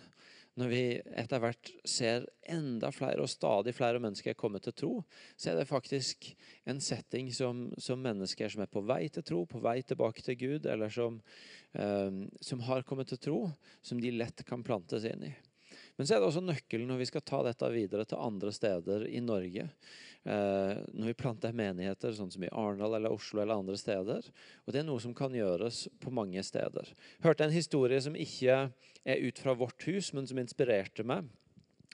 Når 0.59 0.69
vi 0.69 0.81
etter 1.17 1.41
hvert 1.41 1.69
ser 1.89 2.27
enda 2.45 2.91
flere 2.93 3.23
og 3.23 3.31
stadig 3.31 3.73
flere 3.73 4.01
mennesker 4.03 4.35
komme 4.37 4.61
til 4.61 4.75
tro, 4.77 4.91
så 5.33 5.49
er 5.49 5.57
det 5.57 5.69
faktisk 5.69 6.27
en 6.69 6.81
setting 6.83 7.31
som, 7.33 7.65
som 7.81 8.03
mennesker 8.03 8.51
som 8.53 8.61
er 8.61 8.69
på 8.69 8.83
vei 8.85 9.07
til 9.13 9.25
tro, 9.25 9.39
på 9.49 9.63
vei 9.63 9.79
tilbake 9.81 10.21
til 10.25 10.37
Gud, 10.37 10.67
eller 10.69 10.93
som, 10.93 11.17
eh, 11.73 12.21
som 12.45 12.61
har 12.69 12.85
kommet 12.85 13.09
til 13.09 13.21
tro, 13.25 13.39
som 13.81 14.01
de 14.01 14.13
lett 14.13 14.45
kan 14.45 14.65
plantes 14.65 15.09
inn 15.09 15.25
i. 15.31 15.33
Men 15.97 16.07
så 16.07 16.15
er 16.15 16.21
det 16.21 16.29
også 16.29 16.41
nøkkelen 16.41 16.89
når 16.89 17.03
vi 17.03 17.07
skal 17.09 17.25
ta 17.25 17.43
dette 17.45 17.69
videre 17.73 18.05
til 18.09 18.21
andre 18.21 18.53
steder 18.55 19.05
i 19.11 19.21
Norge. 19.21 19.67
Eh, 20.23 20.81
når 20.95 21.11
vi 21.11 21.17
planter 21.19 21.53
menigheter, 21.55 22.15
sånn 22.17 22.31
som 22.33 22.45
i 22.45 22.49
Arendal 22.49 22.97
eller 22.97 23.13
Oslo 23.13 23.43
eller 23.43 23.61
andre 23.61 23.77
steder. 23.77 24.31
Og 24.65 24.73
det 24.73 24.81
er 24.81 24.87
noe 24.87 25.03
som 25.03 25.13
kan 25.17 25.35
gjøres 25.35 25.85
på 26.01 26.13
mange 26.15 26.41
steder. 26.45 26.89
Hørte 27.25 27.45
en 27.45 27.55
historie 27.55 28.01
som 28.01 28.17
ikke 28.17 28.57
er 29.03 29.23
ut 29.27 29.39
fra 29.43 29.55
vårt 29.59 29.85
hus, 29.89 30.13
men 30.17 30.29
som 30.29 30.41
inspirerte 30.41 31.05
meg. 31.05 31.29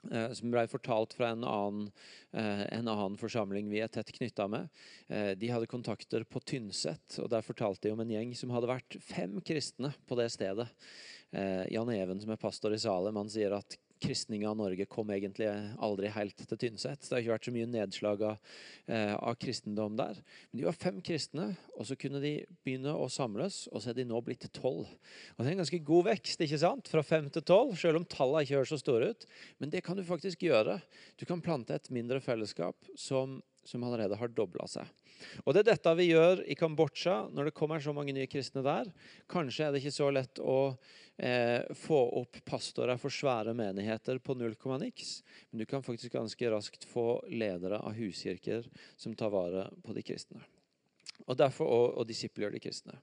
Eh, 0.08 0.30
som 0.32 0.52
ble 0.52 0.62
fortalt 0.70 1.12
fra 1.16 1.34
en 1.34 1.44
annen, 1.44 1.90
eh, 2.32 2.64
en 2.72 2.88
annen, 2.88 3.18
forsamling 3.20 3.68
vi 3.68 3.82
er 3.84 3.90
tett 3.92 4.12
knytta 4.16 4.48
med. 4.48 4.68
Eh, 5.08 5.34
de 5.34 5.50
hadde 5.52 5.68
kontakter 5.68 6.24
på 6.24 6.40
Tynset, 6.40 7.18
og 7.20 7.28
der 7.30 7.44
fortalte 7.44 7.88
de 7.88 7.92
om 7.92 8.00
en 8.00 8.14
gjeng 8.14 8.32
som 8.36 8.50
hadde 8.54 8.70
vært 8.70 8.96
fem 9.02 9.40
kristne 9.40 9.92
på 10.08 10.16
det 10.16 10.30
stedet. 10.32 10.68
Jan 11.30 11.90
Even, 11.94 12.18
som 12.18 12.32
er 12.32 12.40
pastor 12.42 12.72
i 12.74 12.78
Salem, 12.82 13.14
han 13.14 13.28
sier 13.30 13.52
at 13.54 13.76
kristninga 14.00 14.50
av 14.50 14.56
Norge 14.58 14.86
kom 14.90 15.10
egentlig 15.12 15.48
aldri 15.82 16.10
helt 16.14 16.40
til 16.40 16.60
Tynset. 16.60 17.02
Det 17.04 17.14
har 17.14 17.22
ikke 17.22 17.34
vært 17.34 17.48
så 17.48 17.54
mye 17.54 17.68
nedslag 17.70 18.24
av, 18.30 18.54
eh, 18.86 19.14
av, 19.14 19.36
kristendom 19.40 19.98
der. 19.98 20.20
Men 20.50 20.60
de 20.60 20.66
var 20.66 20.78
fem 20.78 21.02
kristne, 21.04 21.50
og 21.76 21.86
så 21.86 21.98
kunne 22.00 22.22
de 22.22 22.34
begynne 22.64 22.94
å 22.96 23.10
samles, 23.12 23.66
og 23.72 23.82
så 23.82 23.90
er 23.90 24.00
de 24.00 24.08
nå 24.08 24.20
blitt 24.24 24.48
tolv. 24.56 24.88
Og 24.88 25.38
Det 25.38 25.46
er 25.46 25.52
en 25.52 25.62
ganske 25.64 25.84
god 25.84 26.04
vekst, 26.10 26.40
ikke 26.40 26.58
sant? 26.58 26.88
fra 26.88 27.02
fem 27.02 27.28
til 27.30 27.42
tolv, 27.42 27.76
selv 27.76 28.00
om 28.00 28.04
tallene 28.04 28.42
ikke 28.44 28.58
høres 28.58 28.72
så 28.72 28.80
store 28.80 29.10
ut. 29.10 29.26
Men 29.60 29.70
det 29.70 29.84
kan 29.84 29.96
du 29.96 30.02
faktisk 30.02 30.40
gjøre. 30.40 30.80
Du 31.16 31.26
kan 31.26 31.40
plante 31.40 31.74
et 31.74 31.90
mindre 31.90 32.20
fellesskap 32.20 32.76
som 32.96 33.42
som 33.64 33.84
allerede 33.84 34.16
har 34.16 34.32
dobla 34.34 34.66
seg. 34.70 34.88
Og 35.44 35.54
Det 35.54 35.62
er 35.62 35.70
dette 35.72 35.94
vi 35.98 36.10
gjør 36.10 36.42
i 36.50 36.56
Kambodsja 36.58 37.16
når 37.34 37.50
det 37.50 37.56
kommer 37.56 37.82
så 37.82 37.94
mange 37.96 38.14
nye 38.16 38.28
kristne 38.30 38.62
der. 38.66 38.90
Kanskje 39.30 39.66
er 39.66 39.74
det 39.74 39.82
ikke 39.82 39.94
så 39.94 40.10
lett 40.14 40.40
å 40.42 40.60
eh, 41.20 41.66
få 41.76 42.00
opp 42.20 42.40
pastorer 42.48 43.00
for 43.00 43.14
svære 43.14 43.54
menigheter 43.56 44.20
på 44.22 44.36
null 44.38 44.56
komma 44.60 44.80
niks, 44.82 45.20
men 45.50 45.62
du 45.62 45.68
kan 45.68 45.84
faktisk 45.84 46.14
ganske 46.16 46.52
raskt 46.52 46.86
få 46.88 47.20
ledere 47.30 47.80
av 47.80 47.96
huskirker 47.98 48.66
som 48.96 49.14
tar 49.16 49.32
vare 49.34 49.68
på 49.84 49.96
de 49.96 50.04
kristne. 50.06 50.42
Og, 51.26 51.36
derfor, 51.36 51.68
og, 51.68 51.86
og 52.00 52.06
disippelgjør 52.08 52.54
de 52.56 52.62
kristne. 52.64 52.96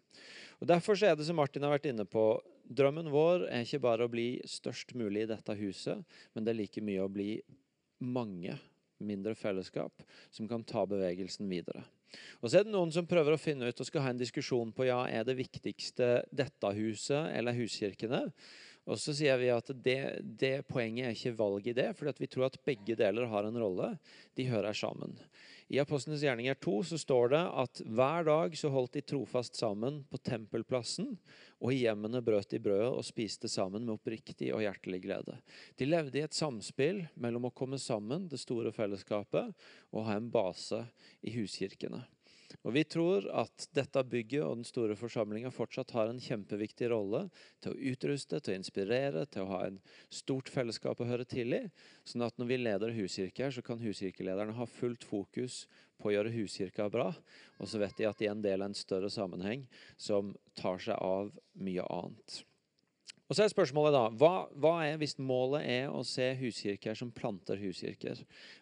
Og 0.57 0.67
Derfor 0.69 0.97
er 1.05 1.13
det 1.15 1.27
som 1.27 1.37
Martin 1.37 1.65
har 1.65 1.75
vært 1.75 1.85
inne 1.91 2.05
på, 2.09 2.23
drømmen 2.65 3.11
vår 3.13 3.45
er 3.51 3.63
ikke 3.63 3.83
bare 3.83 4.07
å 4.07 4.11
bli 4.11 4.39
størst 4.49 4.95
mulig 4.97 5.25
i 5.25 5.29
dette 5.29 5.55
huset, 5.59 6.01
men 6.33 6.45
det 6.45 6.53
er 6.53 6.59
like 6.63 6.83
mye 6.83 7.05
å 7.05 7.11
bli 7.13 7.35
mange 8.03 8.57
mindre 9.03 9.35
fellesskap 9.37 10.03
som 10.31 10.47
kan 10.49 10.65
ta 10.67 10.85
bevegelsen 10.89 11.49
videre. 11.51 11.83
Og 12.41 12.49
så 12.49 12.59
er 12.59 12.67
det 12.67 12.73
noen 12.73 12.93
som 12.93 13.07
prøver 13.09 13.35
å 13.35 13.41
finne 13.41 13.67
ut 13.67 13.81
og 13.83 13.87
skal 13.87 14.05
ha 14.05 14.13
en 14.13 14.21
diskusjon 14.21 14.71
på 14.75 14.87
ja, 14.87 15.01
er 15.09 15.27
det 15.27 15.37
viktigste 15.37 16.21
dette 16.31 16.71
huset 16.77 17.33
eller 17.35 17.57
huskirkene. 17.57 18.23
Og 18.87 18.99
så 19.01 19.11
sier 19.15 19.35
vi 19.41 19.49
at 19.51 19.67
det, 19.83 19.99
det 20.39 20.61
poenget 20.69 21.09
er 21.09 21.15
ikke 21.15 21.35
valg 21.35 21.67
i 21.67 21.75
det, 21.75 21.89
for 21.97 22.07
vi 22.15 22.29
tror 22.31 22.47
at 22.47 22.61
begge 22.63 22.95
deler 22.95 23.27
har 23.27 23.47
en 23.47 23.59
rolle. 23.59 23.91
De 24.39 24.47
hører 24.47 24.77
sammen. 24.77 25.17
I 25.67 25.79
Apostlenes 25.79 26.21
gjerninger 26.23 26.55
2 26.63 26.75
så 26.89 26.97
står 27.01 27.33
det 27.33 27.41
at 27.61 27.81
hver 27.83 28.23
dag 28.23 28.53
så 28.55 28.69
holdt 28.71 28.93
de 28.95 29.03
trofast 29.03 29.59
sammen 29.59 29.99
på 30.07 30.19
tempelplassen, 30.23 31.09
og 31.59 31.73
i 31.73 31.81
hjemmene 31.81 32.21
brøt 32.23 32.53
de 32.53 32.61
brødet 32.63 32.93
og 32.93 33.03
spiste 33.03 33.51
sammen 33.51 33.83
med 33.83 33.97
oppriktig 33.97 34.53
og 34.55 34.63
hjertelig 34.63 35.01
glede. 35.03 35.35
De 35.75 35.89
levde 35.89 36.21
i 36.21 36.23
et 36.23 36.37
samspill 36.37 37.03
mellom 37.19 37.49
å 37.49 37.55
komme 37.55 37.81
sammen, 37.83 38.29
det 38.31 38.39
store 38.39 38.71
fellesskapet, 38.71 39.51
og 39.91 40.07
ha 40.07 40.15
en 40.15 40.31
base 40.31 40.85
i 41.19 41.35
huskirkene. 41.35 42.05
Og 42.63 42.73
Vi 42.75 42.83
tror 42.87 43.27
at 43.35 43.67
dette 43.75 44.03
bygget 44.07 44.43
og 44.43 44.59
den 44.59 44.67
store 44.67 44.95
forsamlinga 44.99 45.51
fortsatt 45.53 45.91
har 45.95 46.11
en 46.11 46.21
kjempeviktig 46.23 46.89
rolle 46.91 47.25
til 47.63 47.73
å 47.73 47.91
utruste, 47.91 48.39
til 48.39 48.55
å 48.55 48.59
inspirere, 48.61 49.25
til 49.27 49.43
å 49.45 49.51
ha 49.51 49.61
en 49.67 49.79
stort 50.13 50.51
fellesskap 50.51 51.01
å 51.01 51.09
høre 51.09 51.27
til 51.27 51.55
i. 51.57 51.63
Sånn 52.07 52.25
at 52.27 52.39
når 52.39 52.51
vi 52.51 52.59
leder 52.61 52.95
huskirker, 52.95 53.51
så 53.51 53.63
kan 53.65 53.83
huskirkelederne 53.83 54.55
ha 54.57 54.69
fullt 54.77 55.07
fokus 55.07 55.65
på 55.97 56.11
å 56.11 56.15
gjøre 56.15 56.35
huskirka 56.35 56.89
bra. 56.93 57.09
Og 57.59 57.69
så 57.69 57.81
vet 57.81 57.97
de 57.99 58.07
at 58.09 58.19
de 58.19 58.29
er 58.29 58.35
en 58.35 58.43
del 58.43 58.61
av 58.61 58.71
en 58.71 58.77
større 58.77 59.11
sammenheng 59.11 59.65
som 59.99 60.35
tar 60.57 60.79
seg 60.83 60.99
av 61.01 61.33
mye 61.57 61.85
annet. 61.87 62.43
Og 63.27 63.35
så 63.35 63.43
er 63.43 63.51
spørsmålet 63.51 63.91
da, 63.91 64.01
hva, 64.15 64.31
hva, 64.55 64.71
er 64.87 64.99
hvis 65.01 65.17
målet 65.19 65.65
er 65.67 65.91
å 65.91 65.99
se 66.07 66.29
huskirker 66.39 66.95
som 66.95 67.09
planter 67.11 67.59
huskirker? 67.59 68.21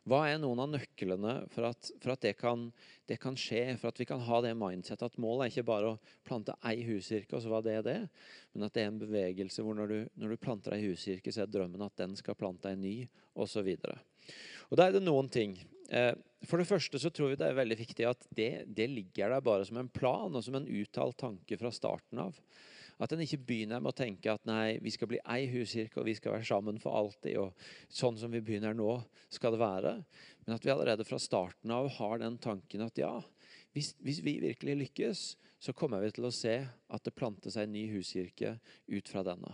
Hva 0.10 0.24
er 0.26 0.40
noen 0.42 0.64
av 0.64 0.72
nøklene 0.72 1.36
for 1.54 1.70
at, 1.70 1.92
for 2.02 2.16
at 2.16 2.24
det, 2.26 2.34
kan, 2.40 2.72
det, 3.06 3.20
kan, 3.22 3.38
skje, 3.38 3.76
for 3.78 3.92
at 3.92 4.02
vi 4.02 4.08
kan 4.10 4.24
ha 4.26 4.42
det 4.42 4.56
mindsettet 4.58 5.06
at 5.06 5.22
målet 5.22 5.46
er 5.46 5.54
ikke 5.54 5.68
bare 5.70 5.94
å 5.94 6.00
plante 6.26 6.58
ei 6.66 6.80
huskirke, 6.88 7.38
og 7.38 7.46
så 7.46 7.54
var 7.54 7.68
det 7.68 7.78
det, 7.86 8.00
men 8.56 8.66
at 8.66 8.74
det 8.74 8.86
er 8.86 8.90
en 8.90 9.02
bevegelse 9.06 9.66
hvor 9.66 9.78
når 9.78 9.94
du, 9.94 9.98
når 10.18 10.34
du 10.34 10.42
planter 10.42 10.74
ei 10.74 10.88
huskirke, 10.88 11.30
så 11.30 11.46
er 11.46 11.54
drømmen 11.54 11.86
at 11.86 12.02
den 12.02 12.18
skal 12.18 12.38
plante 12.40 12.74
ei 12.74 12.82
ny, 12.82 12.96
osv. 13.36 13.70
Og 14.72 14.80
da 14.80 14.88
er 14.88 14.96
det 14.96 15.06
noen 15.06 15.30
ting. 15.30 15.60
Eh, 15.94 16.14
for 16.46 16.58
det 16.58 16.70
første 16.70 16.98
så 17.02 17.12
tror 17.14 17.34
vi 17.34 17.38
det 17.38 17.52
er 17.52 17.58
veldig 17.58 17.78
viktig 17.78 18.08
at 18.10 18.26
det, 18.34 18.52
det 18.66 18.88
ligger 18.90 19.30
der 19.30 19.46
bare 19.46 19.66
som 19.68 19.78
en 19.78 19.92
plan 19.92 20.34
og 20.34 20.42
som 20.46 20.58
en 20.58 20.66
uttalt 20.66 21.20
tanke 21.22 21.60
fra 21.62 21.70
starten 21.74 22.26
av. 22.26 22.40
At 23.02 23.12
en 23.12 23.24
ikke 23.26 23.42
begynner 23.44 23.82
med 23.84 23.92
å 23.92 23.98
tenke 23.98 24.32
at 24.32 24.46
nei, 24.48 24.78
vi 24.84 24.94
skal 24.94 25.10
bli 25.12 25.20
ei 25.28 25.50
huskirke 25.52 26.00
og 26.00 26.08
vi 26.08 26.16
skal 26.16 26.38
være 26.38 26.48
sammen 26.48 26.80
for 26.80 26.96
alltid. 26.96 27.36
og 27.42 27.92
Sånn 27.92 28.20
som 28.20 28.32
vi 28.32 28.44
begynner 28.46 28.78
nå, 28.78 29.02
skal 29.34 29.56
det 29.56 29.60
være. 29.64 29.98
Men 30.46 30.56
at 30.56 30.66
vi 30.66 30.72
allerede 30.72 31.08
fra 31.08 31.20
starten 31.20 31.74
av 31.76 31.90
har 31.98 32.22
den 32.24 32.40
tanken 32.40 32.86
at 32.86 33.02
ja, 33.02 33.18
hvis, 33.76 33.92
hvis, 34.00 34.22
vi 34.24 34.38
virkelig 34.44 34.78
lykkes, 34.86 35.26
så 35.60 35.76
kommer 35.76 36.04
vi 36.04 36.14
til 36.16 36.28
å 36.30 36.34
se 36.34 36.56
at 36.64 37.04
det 37.04 37.16
planter 37.18 37.52
seg 37.52 37.68
en 37.68 37.76
ny 37.76 37.88
huskirke 37.92 38.56
ut 38.88 39.12
fra 39.12 39.26
denne. 39.28 39.52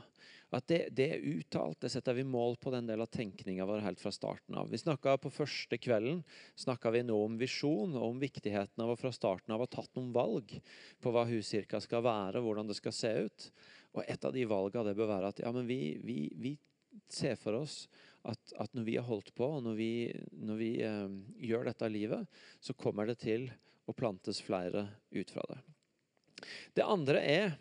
At 0.51 0.67
det, 0.67 0.79
det, 0.91 1.05
er 1.15 1.27
uttalt, 1.31 1.79
det 1.79 1.89
setter 1.93 2.17
vi 2.17 2.25
mål 2.27 2.57
på 2.59 2.73
den 2.73 2.89
del 2.89 3.01
av 3.03 3.07
tenkninga 3.13 3.63
vår 3.67 3.85
helt 3.85 4.01
fra 4.01 4.11
starten 4.11 4.57
av. 4.59 4.67
Vi 4.71 4.81
snakka 4.81 5.15
På 5.23 5.31
første 5.31 5.79
kvelden 5.79 6.23
snakka 6.59 6.91
vi 6.91 7.05
nå 7.07 7.15
om 7.23 7.37
visjon 7.39 7.95
og 7.95 8.07
om 8.09 8.19
viktigheten 8.19 8.83
av 8.83 8.91
å 8.91 8.97
fra 8.99 9.13
starten 9.15 9.55
av 9.55 9.63
ha 9.63 9.69
tatt 9.71 9.95
noen 9.95 10.11
valg 10.15 10.57
på 10.99 11.13
hva 11.15 11.23
huskirka 11.29 11.79
skal 11.83 12.03
være, 12.03 12.43
hvordan 12.43 12.67
det 12.67 12.75
skal 12.81 12.95
se 12.95 13.13
ut. 13.27 13.47
Og 13.95 14.03
et 14.03 14.27
av 14.27 14.35
de 14.35 14.43
valgene 14.47 14.89
det 14.89 14.97
bør 14.99 15.13
være 15.13 15.31
at 15.31 15.41
ja, 15.43 15.53
men 15.55 15.67
vi, 15.71 15.95
vi, 16.03 16.19
vi 16.35 16.53
ser 17.11 17.39
for 17.39 17.61
oss 17.61 17.85
at, 18.27 18.53
at, 18.59 18.73
når 18.75 18.85
vi 18.85 18.99
har 18.99 19.07
holdt 19.07 19.33
på, 19.37 19.47
og 19.47 19.63
når 19.65 19.79
vi, 19.79 19.91
når 20.35 20.59
vi 20.59 20.71
eh, 20.85 21.17
gjør 21.47 21.71
dette 21.71 21.89
livet, 21.91 22.41
så 22.59 22.75
kommer 22.77 23.07
det 23.07 23.21
til 23.23 23.47
å 23.87 23.95
plantes 23.97 24.43
flere 24.43 24.85
ut 25.15 25.31
fra 25.31 25.47
det. 25.49 25.59
Det 26.75 26.85
andre 26.85 27.23
er 27.23 27.53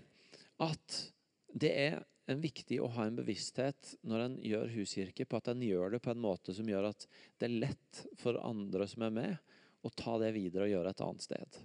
at 0.61 1.03
det 1.51 1.73
er 1.73 2.01
viktig 2.39 2.79
å 2.79 2.91
ha 2.95 3.09
en 3.09 3.19
bevissthet 3.19 3.97
når 4.07 4.23
en 4.23 4.37
gjør 4.47 4.71
huskirke, 4.77 5.27
på 5.27 5.41
at 5.41 5.51
en 5.51 5.63
gjør 5.67 5.97
det 5.97 6.03
på 6.05 6.13
en 6.13 6.23
måte 6.23 6.55
som 6.55 6.69
gjør 6.71 6.93
at 6.93 7.07
det 7.41 7.49
er 7.49 7.57
lett 7.67 8.03
for 8.21 8.39
andre 8.47 8.87
som 8.87 9.03
er 9.09 9.17
med, 9.17 9.57
å 9.83 9.91
ta 9.97 10.19
det 10.21 10.35
videre 10.37 10.67
og 10.67 10.73
gjøre 10.75 10.93
et 10.93 11.03
annet 11.05 11.25
sted. 11.25 11.59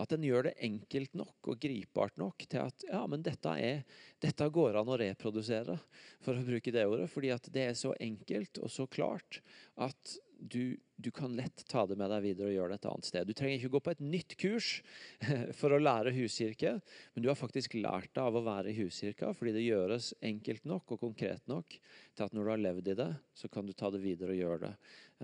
At 0.00 0.12
en 0.14 0.24
gjør 0.24 0.48
det 0.48 0.56
enkelt 0.66 1.14
nok 1.18 1.50
og 1.52 1.60
gripbart 1.62 2.16
nok 2.18 2.46
til 2.50 2.64
at 2.64 2.86
ja, 2.88 3.02
men 3.10 3.22
dette, 3.22 3.52
er, 3.62 3.84
dette 4.22 4.48
går 4.50 4.80
an 4.80 4.90
å 4.90 4.98
reprodusere, 4.98 5.76
for 6.24 6.34
å 6.38 6.46
bruke 6.46 6.74
det 6.74 6.86
ordet. 6.88 7.06
Fordi 7.12 7.30
at 7.34 7.46
det 7.54 7.66
er 7.68 7.78
så 7.78 7.94
enkelt 8.00 8.62
og 8.64 8.72
så 8.72 8.88
klart 8.90 9.38
at 9.78 10.16
du, 10.40 10.74
du, 11.02 11.10
kan 11.14 11.34
lett 11.36 11.64
ta 11.70 11.86
det 11.88 11.96
med 11.98 12.12
deg 12.12 12.24
videre 12.24 12.50
og 12.50 12.56
gjøre 12.56 12.72
det 12.74 12.80
et 12.80 12.88
annet 12.92 13.08
sted. 13.08 13.28
Du 13.28 13.36
trenger 13.36 13.58
ikke 13.58 13.72
gå 13.76 13.82
på 13.86 13.94
et 13.94 14.04
nytt 14.04 14.36
kurs 14.40 14.70
for 15.60 15.74
å 15.74 15.80
lære 15.82 16.14
huskirke, 16.16 16.76
men 17.14 17.24
du 17.24 17.30
har 17.30 17.38
faktisk 17.38 17.76
lært 17.78 18.12
det 18.14 18.24
av 18.24 18.38
å 18.38 18.44
være 18.46 18.72
i 18.72 18.78
huskirka, 18.80 19.32
fordi 19.36 19.56
det 19.56 19.66
gjøres 19.66 20.12
enkelt 20.32 20.68
nok 20.68 20.96
og 20.96 21.04
konkret 21.08 21.46
nok 21.50 21.78
til 22.20 22.26
at 22.26 22.34
når 22.36 22.44
du 22.44 22.52
har 22.52 22.64
levd 22.66 22.90
i 22.92 22.98
det, 22.98 23.12
så 23.36 23.48
kan 23.52 23.66
du 23.66 23.72
ta 23.76 23.90
det 23.92 24.02
videre 24.02 24.34
og 24.34 24.40
gjøre 24.40 24.60
det 24.66 24.72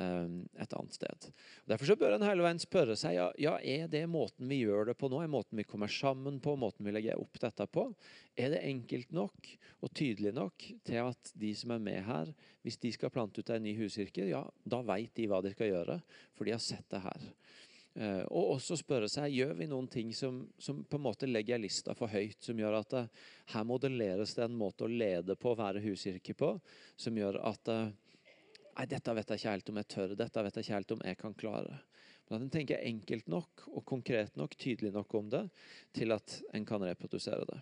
um, 0.00 0.36
et 0.56 0.74
annet 0.78 0.96
sted. 0.96 1.28
Derfor 1.68 1.90
så 1.90 1.96
bør 2.00 2.16
en 2.16 2.26
hele 2.26 2.44
veien 2.44 2.60
spørre 2.62 2.96
seg 2.98 3.16
ja, 3.18 3.26
ja, 3.40 3.56
er 3.60 3.90
det 3.92 4.04
måten 4.10 4.48
vi 4.48 4.62
gjør 4.62 4.90
det 4.90 4.96
på 5.00 5.10
nå, 5.12 5.20
er 5.22 5.32
måten 5.32 5.60
vi 5.60 5.66
kommer 5.68 5.92
sammen 5.92 6.38
på, 6.44 6.56
måten 6.60 6.86
vi 6.86 6.94
legger 6.94 7.20
opp 7.20 7.40
dette 7.42 7.68
på, 7.72 7.88
er 8.36 8.52
det 8.54 8.64
enkelt 8.68 9.12
nok 9.16 9.52
og 9.84 9.92
tydelig 9.96 10.32
nok 10.36 10.68
til 10.86 11.02
at 11.02 11.32
de 11.36 11.52
som 11.56 11.74
er 11.76 11.82
med 11.82 12.02
her, 12.06 12.32
hvis 12.66 12.80
de 12.82 12.92
skal 12.94 13.12
plante 13.14 13.42
ut 13.42 13.52
en 13.52 13.62
ny 13.62 13.76
huskirke, 13.78 14.26
ja, 14.28 14.42
da 14.64 14.82
veit 14.86 15.12
de 15.16 15.28
hva 15.30 15.42
de 15.44 15.52
skal 15.54 15.65
for 16.36 16.46
de 16.46 16.54
har 16.54 16.62
sett 16.62 16.88
det 16.92 17.02
her. 17.04 17.26
Eh, 17.96 18.22
og 18.28 18.56
også 18.58 18.76
spørre 18.76 19.08
seg 19.08 19.32
gjør 19.32 19.54
vi 19.56 19.68
noen 19.70 19.86
ting 19.88 20.10
som, 20.12 20.42
som 20.60 20.82
på 20.84 20.98
en 20.98 21.04
måte 21.06 21.28
legger 21.30 21.60
lista 21.62 21.94
for 21.96 22.12
høyt, 22.12 22.36
som 22.44 22.58
gjør 22.60 22.76
at 22.82 22.90
det, 22.92 23.04
eh, 23.06 23.28
her 23.54 23.64
modelleres 23.64 24.34
det 24.36 24.44
en 24.44 24.58
måte 24.58 24.84
å 24.84 24.90
lede 24.90 25.36
på, 25.40 25.54
å 25.54 25.56
være 25.56 25.80
huskirke 25.80 26.34
på, 26.36 26.50
som 27.00 27.16
gjør 27.16 27.40
at 27.48 27.72
eh, 27.72 27.86
Nei, 28.76 28.84
dette 28.90 29.12
vet 29.16 29.30
jeg 29.32 29.40
ikke 29.40 29.52
helt 29.54 29.70
om 29.72 29.78
jeg 29.80 29.88
tør, 29.88 30.10
dette 30.20 30.42
vet 30.44 30.56
jeg 30.58 30.66
ikke 30.66 30.74
helt 30.74 30.90
om 30.92 31.04
jeg 31.08 31.16
kan 31.16 31.36
klare. 31.40 31.78
Men 32.26 32.34
at 32.36 32.42
en 32.44 32.50
tenker 32.52 32.82
enkelt 32.84 33.30
nok 33.32 33.62
og 33.70 33.86
konkret 33.88 34.36
nok, 34.36 34.52
tydelig 34.60 34.90
nok 34.92 35.14
om 35.16 35.30
det, 35.32 35.40
til 35.96 36.12
at 36.12 36.34
en 36.52 36.66
kan 36.68 36.84
reprodusere 36.84 37.46
det. 37.48 37.56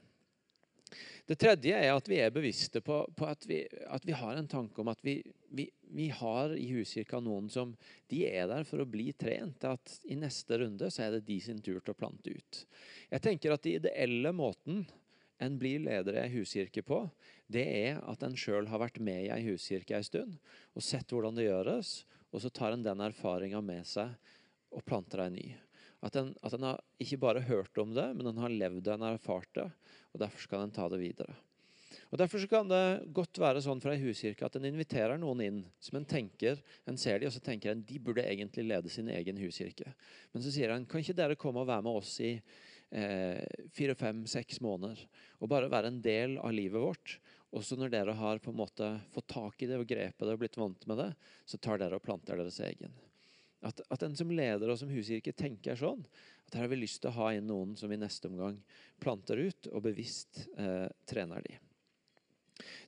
Det 1.27 1.37
tredje 1.41 1.77
er 1.77 1.93
at 1.95 2.09
vi 2.11 2.19
er 2.21 2.33
bevisste 2.35 2.83
på, 2.85 3.01
på 3.17 3.29
at, 3.29 3.47
vi, 3.49 3.63
at, 3.65 4.05
vi, 4.05 4.15
har 4.17 4.37
en 4.37 4.49
tanke 4.51 4.81
om 4.83 4.91
at 4.93 5.01
vi, 5.05 5.17
vi, 5.55 5.69
vi, 5.95 6.09
har 6.13 6.53
i 6.57 6.67
huskirka 6.75 7.21
noen 7.25 7.49
som 7.53 7.73
de 8.13 8.25
er 8.29 8.49
der 8.51 8.67
for 8.69 8.83
å 8.83 8.89
bli 8.89 9.11
trent. 9.19 9.65
At 9.65 9.99
i 10.05 10.19
neste 10.21 10.61
runde 10.61 10.91
så 10.93 11.07
er 11.07 11.17
det 11.17 11.25
de 11.29 11.39
sin 11.43 11.63
tur 11.63 11.81
til 11.81 11.95
å 11.95 11.99
plante 11.99 12.35
ut. 12.35 12.61
Jeg 13.11 13.25
tenker 13.25 13.55
at 13.55 13.65
den 13.65 13.81
ideelle 13.81 14.35
måten 14.37 14.85
en 15.43 15.59
blir 15.59 15.83
leder 15.83 16.17
i 16.17 16.23
ei 16.25 16.33
huskirke 16.37 16.85
på, 16.87 17.01
det 17.51 17.65
er 17.65 18.01
at 18.07 18.23
en 18.25 18.37
sjøl 18.39 18.69
har 18.71 18.81
vært 18.81 19.01
med 19.03 19.27
i 19.27 19.33
ei 19.35 19.43
huskirke 19.49 19.97
ei 19.99 20.07
stund 20.07 20.39
og 20.75 20.85
sett 20.85 21.11
hvordan 21.11 21.37
det 21.37 21.49
gjøres, 21.49 22.05
og 22.31 22.43
så 22.43 22.51
tar 22.55 22.75
en 22.75 22.85
den 22.87 23.03
erfaringa 23.05 23.61
med 23.65 23.87
seg 23.89 24.15
og 24.75 24.85
planter 24.87 25.27
ei 25.27 25.33
ny. 25.35 25.47
At 26.05 26.17
en, 26.21 26.35
at 26.45 26.55
en 26.57 26.69
har 26.69 26.83
ikke 27.01 27.21
bare 27.23 27.43
hørt 27.49 27.79
om 27.81 27.95
det, 27.97 28.11
men 28.17 28.29
en 28.29 28.43
har 28.45 28.53
levd 28.53 28.83
det, 28.85 28.95
en 28.95 29.07
har 29.07 29.17
erfart 29.17 29.51
det. 29.57 29.67
og 30.13 30.21
Derfor 30.21 30.45
skal 30.45 30.67
en 30.67 30.75
ta 30.75 30.89
det 30.93 31.01
videre. 31.01 31.37
Og 32.13 32.19
Derfor 32.21 32.45
kan 32.51 32.69
det 32.69 33.09
godt 33.17 33.39
være 33.41 33.63
sånn 33.65 33.81
fra 33.83 33.95
ei 33.95 34.03
huskirke 34.03 34.47
at 34.47 34.59
en 34.59 34.69
inviterer 34.69 35.19
noen 35.19 35.41
inn 35.43 35.61
som 35.83 35.97
en 35.99 36.07
tenker, 36.09 36.61
en 36.87 36.99
ser 37.01 37.21
de, 37.21 37.29
og 37.31 37.35
så 37.35 37.43
tenker 37.43 37.73
en 37.73 37.85
de 37.87 38.01
burde 38.03 38.23
egentlig 38.23 38.67
lede 38.69 38.93
sin 38.93 39.09
egen 39.11 39.41
huskirke. 39.41 39.95
Men 40.35 40.45
så 40.45 40.53
sier 40.55 40.75
han 40.75 40.87
kan 40.87 41.03
ikke 41.03 41.17
dere 41.17 41.39
komme 41.41 41.65
og 41.65 41.71
være 41.71 41.87
med 41.87 42.01
oss 42.03 42.13
i 42.23 42.35
eh, 42.37 43.41
fire, 43.75 43.97
fem, 43.99 44.25
seks 44.31 44.61
måneder 44.65 45.01
og 45.41 45.51
bare 45.51 45.71
være 45.73 45.91
en 45.91 46.03
del 46.05 46.39
av 46.43 46.55
livet 46.55 46.83
vårt. 46.83 47.17
Også 47.55 47.79
når 47.79 47.93
dere 47.95 48.15
har 48.19 48.43
på 48.43 48.51
en 48.51 48.61
måte 48.63 48.93
fått 49.15 49.31
tak 49.31 49.63
i 49.63 49.71
det 49.71 49.79
og 49.79 49.89
grepet 49.89 50.27
det 50.27 50.37
og 50.37 50.41
blitt 50.43 50.59
vant 50.59 50.87
med 50.91 51.03
det, 51.03 51.11
så 51.47 51.59
tar 51.59 51.83
dere 51.83 51.99
og 51.99 52.07
planter 52.07 52.39
deres 52.39 52.59
egen. 52.67 52.95
At, 53.65 53.81
at 53.89 54.03
en 54.05 54.17
som 54.17 54.33
leder 54.35 54.71
og 54.71 54.79
som 54.81 54.91
huskirke 54.93 55.33
tenker 55.37 55.79
sånn. 55.79 56.03
At 56.49 56.57
her 56.57 56.67
har 56.67 56.73
vi 56.73 56.83
lyst 56.83 57.01
til 57.03 57.13
å 57.13 57.19
ha 57.19 57.31
inn 57.35 57.49
noen 57.49 57.73
som 57.81 57.93
i 57.93 58.01
neste 58.01 58.29
omgang 58.29 58.59
planter 59.03 59.41
ut 59.41 59.71
og 59.73 59.87
bevisst 59.87 60.45
eh, 60.61 60.91
trener 61.09 61.45
de. 61.47 61.57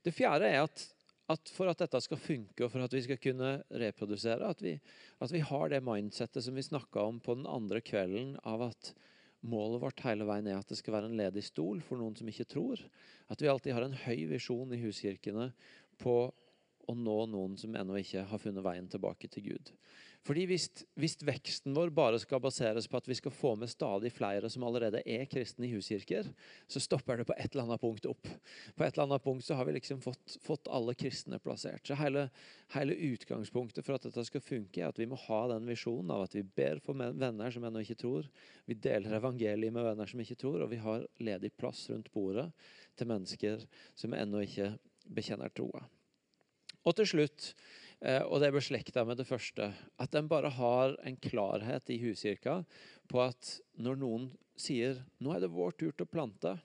Det 0.04 0.12
fjerde 0.14 0.50
er 0.52 0.60
at, 0.66 0.84
at, 1.32 1.50
for 1.50 1.70
at 1.70 1.80
dette 1.80 2.00
skal 2.04 2.20
funke 2.20 2.66
og 2.66 2.70
for 2.74 2.84
at 2.84 2.94
vi 2.94 3.02
skal 3.06 3.18
kunne 3.22 3.56
reprodusere, 3.72 4.52
at 4.52 4.62
vi, 4.62 4.76
at 5.24 5.32
vi 5.32 5.42
har 5.42 5.72
det 5.72 5.82
mindsettet 5.84 6.44
som 6.44 6.54
vi 6.54 6.66
snakka 6.66 7.08
om 7.08 7.18
på 7.24 7.38
den 7.40 7.48
andre 7.50 7.82
kvelden, 7.82 8.36
av 8.46 8.68
at 8.68 8.92
målet 9.46 9.82
vårt 9.82 10.02
hele 10.06 10.26
veien 10.28 10.48
er 10.50 10.60
at 10.60 10.70
det 10.70 10.78
skal 10.78 10.98
være 10.98 11.10
en 11.10 11.18
ledig 11.18 11.44
stol 11.46 11.80
for 11.84 12.00
noen 12.00 12.16
som 12.18 12.28
ikke 12.30 12.48
tror. 12.50 12.82
At 13.32 13.42
vi 13.42 13.50
alltid 13.50 13.74
har 13.74 13.86
en 13.86 14.00
høy 14.06 14.26
visjon 14.30 14.74
i 14.74 14.80
huskirkene 14.82 15.50
på 16.02 16.16
å 16.86 16.94
nå 16.94 17.16
noen 17.30 17.56
som 17.58 17.74
ennå 17.74 17.98
ikke 18.00 18.26
har 18.30 18.42
funnet 18.42 18.64
veien 18.64 18.88
tilbake 18.90 19.30
til 19.32 19.50
Gud. 19.50 19.72
Fordi 20.26 20.42
hvis, 20.50 20.64
hvis, 20.98 21.14
veksten 21.22 21.74
vår 21.76 21.92
bare 21.94 22.18
skal 22.18 22.40
baseres 22.42 22.88
på 22.90 22.98
at 22.98 23.06
vi 23.06 23.14
skal 23.14 23.34
få 23.34 23.52
med 23.58 23.70
stadig 23.70 24.10
flere 24.14 24.48
som 24.50 24.64
allerede 24.66 25.02
er 25.06 25.28
kristne 25.30 25.68
i 25.68 25.70
huskirker, 25.70 26.26
så 26.66 26.82
stopper 26.82 27.20
det 27.20 27.28
på 27.28 27.36
et 27.36 27.52
eller 27.52 27.68
annet 27.68 27.82
punkt 27.82 28.08
opp. 28.10 28.26
På 28.74 28.84
et 28.84 28.96
eller 28.96 29.04
annet 29.06 29.22
punkt 29.22 29.46
så 29.46 29.54
har 29.58 29.68
vi 29.68 29.76
liksom 29.76 30.02
fått, 30.02 30.36
fått 30.42 30.70
alle 30.72 30.96
kristne 30.98 31.38
plassert. 31.42 31.86
Så 31.86 31.98
hele, 32.00 32.26
hele, 32.74 32.98
utgangspunktet 33.12 33.86
for 33.86 33.98
at 33.98 34.08
dette 34.08 34.26
skal 34.26 34.42
funke, 34.42 34.82
er 34.82 34.90
at 34.90 34.98
vi 34.98 35.06
må 35.06 35.18
ha 35.28 35.40
den 35.54 35.70
visjonen 35.70 36.10
av 36.16 36.26
at 36.26 36.34
vi 36.34 36.42
ber 36.42 36.82
for 36.82 36.98
venner 36.98 37.54
som 37.54 37.68
ennå 37.68 37.84
ikke 37.86 38.00
tror. 38.02 38.26
Vi 38.66 38.78
deler 38.82 39.20
evangeliet 39.20 39.74
med 39.74 39.86
venner 39.86 40.10
som 40.10 40.22
ikke 40.24 40.40
tror, 40.42 40.64
og 40.64 40.72
vi 40.74 40.82
har 40.82 41.06
ledig 41.22 41.54
plass 41.54 41.86
rundt 41.92 42.10
bordet 42.14 42.48
til 42.98 43.12
mennesker 43.12 43.62
som 43.94 44.16
ennå 44.16 44.42
ikke 44.42 44.72
bekjenner 45.06 45.54
troa. 45.54 45.86
Og 46.86 46.94
til 46.98 47.08
slutt 47.10 47.52
og 48.04 48.40
det 48.42 48.50
er 48.50 48.54
beslekta 48.54 49.06
med 49.08 49.16
det 49.16 49.24
første. 49.28 49.70
At 50.02 50.14
en 50.18 50.28
bare 50.28 50.50
har 50.52 50.96
en 51.08 51.16
klarhet 51.16 51.88
i 51.90 51.96
huskirka 52.02 52.58
på 53.08 53.22
at 53.24 53.54
når 53.80 54.00
noen 54.02 54.26
sier 54.60 55.00
nå 55.22 55.32
er 55.32 55.44
det 55.44 55.52
vår 55.54 55.76
tur 55.80 55.92
til 55.92 56.04
å 56.04 56.10
plante, 56.10 56.56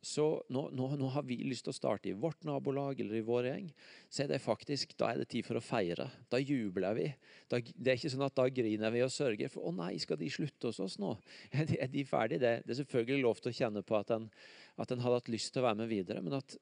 så 0.00 0.24
nå, 0.54 0.68
nå, 0.72 0.88
nå, 0.96 1.08
har 1.10 1.24
vi 1.26 1.40
lyst 1.42 1.64
til 1.66 1.72
å 1.72 1.76
starte 1.76 2.10
i 2.10 2.16
vårt 2.16 2.44
nabolag 2.46 3.00
eller 3.02 3.18
i 3.18 3.24
vår 3.26 3.48
gjeng, 3.48 3.66
så 4.06 4.22
er 4.24 4.30
det 4.30 4.40
faktisk, 4.42 4.94
da 5.00 5.10
er 5.10 5.22
det 5.22 5.28
tid 5.32 5.46
for 5.46 5.58
å 5.58 5.64
feire. 5.64 6.06
Da 6.30 6.38
jubler 6.38 6.94
vi. 6.96 7.08
Da, 7.50 7.58
det 7.58 7.92
er 7.92 7.98
ikke 7.98 8.12
sånn 8.14 8.26
at 8.28 8.36
da 8.38 8.46
griner 8.52 8.94
vi 8.94 9.02
og 9.04 9.12
sørger 9.12 9.50
for 9.52 9.68
å 9.68 9.74
nei, 9.74 9.96
skal 10.02 10.20
de 10.20 10.30
slutte 10.30 10.70
hos 10.70 10.78
oss 10.84 10.98
nå? 11.02 11.16
Er 11.58 11.66
de, 11.66 11.80
er 11.82 11.90
de 11.90 12.04
ferdige? 12.06 12.40
Det, 12.44 12.54
det, 12.64 12.74
er 12.74 12.80
selvfølgelig 12.82 13.24
lov 13.24 13.42
til 13.42 13.50
å 13.50 13.58
kjenne 13.58 13.82
på 13.86 13.96
at 13.98 14.12
en, 14.14 14.28
at 14.78 14.92
en 14.94 15.02
hadde 15.02 15.20
hatt 15.20 15.32
lyst 15.32 15.52
til 15.54 15.64
å 15.64 15.68
være 15.68 15.80
med 15.82 15.90
videre, 15.90 16.22
men 16.22 16.38
at 16.38 16.56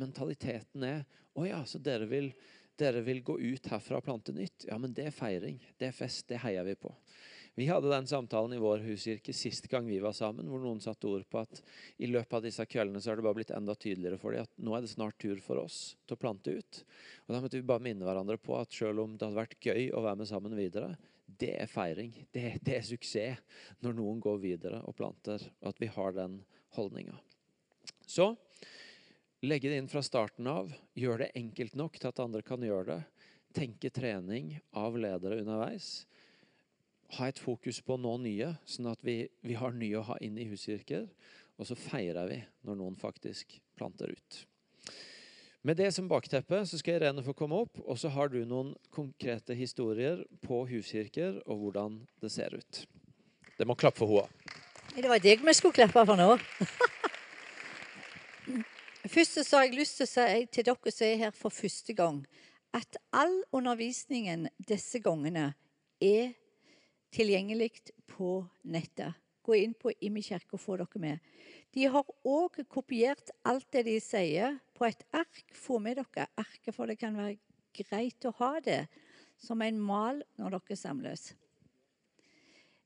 mentaliteten 0.00 0.86
er 0.86 1.04
å 1.38 1.46
ja, 1.46 1.62
så 1.68 1.78
dere 1.78 2.08
vil 2.10 2.32
dere 2.80 3.02
vil 3.04 3.22
gå 3.24 3.36
ut 3.38 3.68
herfra 3.70 4.00
og 4.00 4.06
plante 4.06 4.34
nytt. 4.36 4.66
Ja, 4.70 4.78
men 4.80 4.94
det 4.96 5.10
er 5.10 5.14
feiring. 5.14 5.60
Det 5.78 5.90
er 5.90 5.96
fest. 5.96 6.26
Det 6.30 6.40
heier 6.42 6.66
vi 6.66 6.76
på. 6.80 6.92
Vi 7.58 7.66
hadde 7.66 7.90
den 7.90 8.06
samtalen 8.06 8.54
i 8.54 8.60
vår 8.62 8.84
huskirke 8.86 9.32
sist 9.36 9.66
gang 9.68 9.88
vi 9.88 9.98
var 10.00 10.14
sammen, 10.16 10.46
hvor 10.48 10.62
noen 10.62 10.78
satte 10.80 11.08
ord 11.10 11.26
på 11.28 11.40
at 11.42 11.60
i 11.98 12.08
løpet 12.08 12.36
av 12.38 12.44
disse 12.46 12.64
kveldene 12.64 13.02
så 13.02 13.10
har 13.10 13.18
det 13.18 13.24
bare 13.26 13.36
blitt 13.40 13.50
enda 13.52 13.74
tydeligere 13.74 14.20
for 14.22 14.32
dem 14.32 14.46
at 14.46 14.62
nå 14.62 14.76
er 14.76 14.84
det 14.84 14.92
snart 14.92 15.18
tur 15.20 15.42
for 15.44 15.60
oss 15.64 15.80
til 16.06 16.16
å 16.16 16.20
plante 16.22 16.54
ut. 16.54 16.82
Og 17.26 17.34
Da 17.34 17.40
måtte 17.42 17.58
vi 17.58 17.66
bare 17.66 17.84
minne 17.84 18.06
hverandre 18.06 18.38
på 18.40 18.54
at 18.56 18.72
selv 18.72 19.02
om 19.02 19.16
det 19.16 19.26
hadde 19.26 19.40
vært 19.42 19.58
gøy 19.66 19.90
å 19.90 20.04
være 20.06 20.22
med 20.22 20.30
sammen 20.30 20.54
videre, 20.56 20.94
det 21.40 21.52
er 21.58 21.70
feiring. 21.70 22.14
Det, 22.32 22.44
det 22.62 22.78
er 22.78 22.86
suksess 22.86 23.42
når 23.84 23.98
noen 23.98 24.22
går 24.22 24.40
videre 24.42 24.80
og 24.86 24.96
planter, 24.96 25.42
og 25.60 25.72
at 25.72 25.82
vi 25.82 25.90
har 25.90 26.14
den 26.16 26.40
holdninga. 26.78 27.18
Så 28.06 28.32
Legge 29.40 29.70
det 29.72 29.78
inn 29.80 29.88
fra 29.88 30.02
starten 30.04 30.44
av. 30.50 30.68
Gjør 30.92 31.22
det 31.22 31.30
enkelt 31.38 31.76
nok 31.78 31.94
til 31.96 32.10
at 32.10 32.20
andre 32.20 32.42
kan 32.44 32.60
gjøre 32.60 32.84
det. 32.90 33.26
Tenke 33.56 33.88
trening 33.90 34.58
av 34.76 34.98
ledere 35.00 35.40
underveis. 35.40 36.04
Ha 37.16 37.30
et 37.30 37.40
fokus 37.40 37.80
på 37.82 37.96
å 37.96 38.00
nå 38.00 38.18
nye, 38.22 38.52
sånn 38.68 38.90
at 38.92 39.00
vi, 39.02 39.24
vi 39.40 39.56
har 39.58 39.72
nye 39.74 39.96
å 39.98 40.04
ha 40.12 40.18
inn 40.22 40.36
i 40.38 40.46
huskirker. 40.50 41.08
Og 41.56 41.70
så 41.70 41.76
feirer 41.76 42.28
vi 42.28 42.36
når 42.68 42.78
noen 42.82 43.00
faktisk 43.00 43.56
planter 43.80 44.12
ut. 44.12 44.42
Med 45.64 45.76
det 45.76 45.90
som 45.92 46.08
bakteppe 46.08 46.60
så 46.68 46.78
skal 46.80 47.00
Irene 47.00 47.24
få 47.24 47.32
komme 47.36 47.64
opp, 47.64 47.80
og 47.80 47.96
så 48.00 48.12
har 48.12 48.30
du 48.32 48.42
noen 48.48 48.74
konkrete 48.92 49.56
historier 49.56 50.22
på 50.44 50.62
huskirker 50.68 51.40
og 51.46 51.64
hvordan 51.64 52.00
det 52.20 52.32
ser 52.32 52.56
ut. 52.56 52.84
Det 53.56 53.68
må 53.68 53.76
klappe 53.76 54.04
for 54.04 54.22
henne. 54.22 54.56
Det 54.90 55.08
var 55.08 55.20
deg 55.22 55.44
vi 55.44 55.52
skulle 55.56 55.80
klappe 55.80 56.04
for 56.04 56.18
nå. 56.18 56.36
Først 59.08 59.38
så 59.46 59.56
har 59.56 59.64
jeg 59.64 59.78
lyst 59.78 59.96
til 59.96 60.04
å 60.04 60.10
si 60.12 60.46
til 60.52 60.66
dere 60.68 60.92
som 60.92 61.06
er 61.06 61.20
her 61.22 61.30
for 61.32 61.54
første 61.54 61.94
gang, 61.96 62.20
at 62.76 62.98
all 63.16 63.32
undervisningen 63.56 64.44
disse 64.68 65.00
gangene 65.00 65.54
er 66.04 66.34
tilgjengelig 67.14 67.70
på 68.12 68.42
nettet. 68.62 69.16
Gå 69.40 69.56
inn 69.56 69.72
på 69.72 69.94
Imi 70.04 70.20
kirke 70.20 70.58
og 70.58 70.60
få 70.60 70.76
dere 70.76 71.00
med. 71.00 71.30
De 71.72 71.86
har 71.88 72.12
òg 72.28 72.60
kopiert 72.68 73.32
alt 73.48 73.70
det 73.72 73.86
de 73.88 73.96
sier, 74.04 74.58
på 74.76 74.84
et 74.84 75.00
ark. 75.16 75.42
Få 75.56 75.78
med 75.80 75.96
dere 75.96 76.28
arket, 76.36 76.74
for 76.76 76.86
det 76.86 76.98
kan 77.00 77.16
være 77.16 77.38
greit 77.72 78.28
å 78.28 78.34
ha 78.36 78.52
det 78.60 78.82
som 79.40 79.64
en 79.64 79.80
mal 79.80 80.20
når 80.36 80.58
dere 80.58 80.76
samles. 80.76 81.32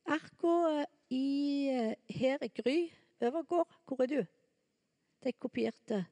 Arka 0.07 0.87
i, 1.11 1.69
eh, 1.75 1.95
her 2.07 2.39
i 2.39 2.53
Gry 2.55 2.79
Øvergård. 3.21 3.67
Hvor 3.87 4.03
er 4.03 4.07
du? 4.07 4.27
De 5.25 5.33
kopierte 5.33 6.05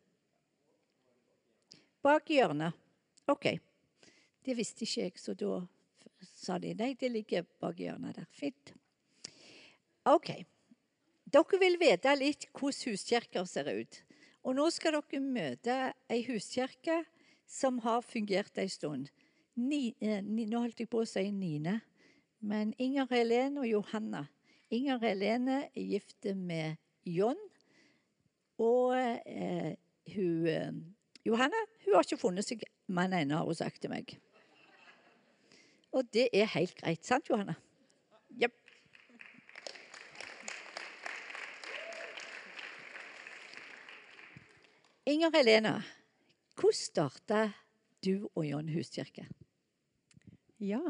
bak 2.02 2.30
hjørnet. 2.32 2.72
OK. 3.30 3.52
Det 4.42 4.54
visste 4.58 4.86
ikke 4.86 5.04
jeg, 5.04 5.18
så 5.20 5.34
da 5.38 5.60
sa 6.32 6.56
de 6.58 6.72
nei, 6.78 6.94
det 6.98 7.12
ligger 7.12 7.44
bak 7.62 7.78
hjørnet 7.78 8.16
der. 8.18 8.30
Fint. 8.34 8.72
OK. 10.08 10.32
Dere 11.32 11.60
vil 11.60 11.78
vite 11.80 12.14
litt 12.18 12.48
hvordan 12.52 12.90
huskirker 12.90 13.46
ser 13.48 13.70
ut. 13.70 14.00
Og 14.42 14.56
nå 14.58 14.66
skal 14.74 14.96
dere 14.98 15.22
møte 15.22 15.76
ei 16.10 16.24
huskirke 16.26 17.02
som 17.46 17.78
har 17.84 18.02
fungert 18.02 18.58
ei 18.58 18.68
stund. 18.72 19.12
Ni, 19.54 19.94
eh, 20.00 20.22
nå 20.24 20.58
holdt 20.58 20.80
jeg 20.80 20.88
på 20.90 21.02
å 21.02 21.08
si 21.08 21.28
Nine, 21.30 21.82
men 22.40 22.72
Inger 22.80 23.06
Helene 23.12 23.60
og 23.60 23.68
Johanna. 23.68 24.26
Inger 24.72 24.98
Helene 25.04 25.58
er 25.68 25.84
gift 25.84 26.24
med 26.34 26.80
John. 27.04 27.38
Og 28.62 28.94
eh, 28.96 29.74
hun 30.14 30.46
eh, 30.46 30.72
Johanne 31.26 31.58
hun 31.84 31.94
har 31.94 32.06
ikke 32.06 32.20
funnet 32.20 32.46
seg 32.46 32.62
mann 32.90 33.14
ennå, 33.14 33.40
har 33.40 33.46
hun 33.46 33.58
sagt 33.58 33.82
til 33.82 33.92
meg. 33.92 34.14
Og 35.92 36.06
det 36.14 36.28
er 36.32 36.50
helt 36.54 36.74
greit. 36.78 37.04
Sant, 37.04 37.28
Johanne? 37.30 37.54
Jepp. 38.40 38.54
Inger 45.06 45.34
Helena, 45.34 45.74
hvordan 46.56 46.78
starta 46.78 47.42
du 48.04 48.28
og 48.34 48.46
John 48.46 48.70
huskirke? 48.70 49.26
Ja. 50.62 50.80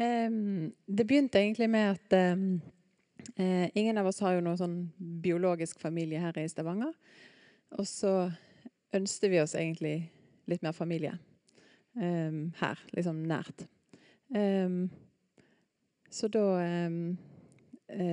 Um, 0.00 0.72
det 0.88 1.06
begynte 1.06 1.38
egentlig 1.38 1.68
med 1.70 1.94
at 1.94 2.32
um, 2.32 2.60
uh, 3.38 3.68
ingen 3.74 3.98
av 3.98 4.06
oss 4.06 4.20
har 4.24 4.36
jo 4.36 4.44
noen 4.44 4.58
sånn 4.60 4.76
biologisk 5.22 5.80
familie 5.82 6.20
her 6.22 6.36
i 6.38 6.48
Stavanger. 6.50 6.94
Og 7.76 7.86
så 7.88 8.12
ønsket 8.96 9.32
vi 9.32 9.40
oss 9.42 9.56
egentlig 9.58 9.96
litt 10.46 10.62
mer 10.62 10.76
familie 10.76 11.16
um, 11.98 12.52
her. 12.60 12.82
Liksom 12.94 13.22
nært. 13.26 13.66
Um, 14.34 14.86
så 16.10 16.30
da 16.32 16.44
um, 16.86 17.16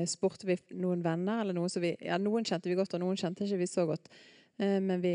spurte 0.09 0.47
vi 0.49 0.57
noen 0.77 1.03
venner, 1.05 1.41
eller 1.41 1.55
noen 1.57 1.71
som 1.71 1.83
vi 1.83 1.93
Ja, 2.01 2.17
noen 2.21 2.45
kjente 2.45 2.69
vi 2.69 2.77
godt, 2.77 2.93
og 2.97 3.03
noen 3.03 3.19
kjente 3.19 3.45
ikke 3.45 3.61
vi 3.61 3.69
så 3.69 3.85
godt. 3.89 4.09
Eh, 4.61 4.77
men 4.85 5.01
vi 5.01 5.13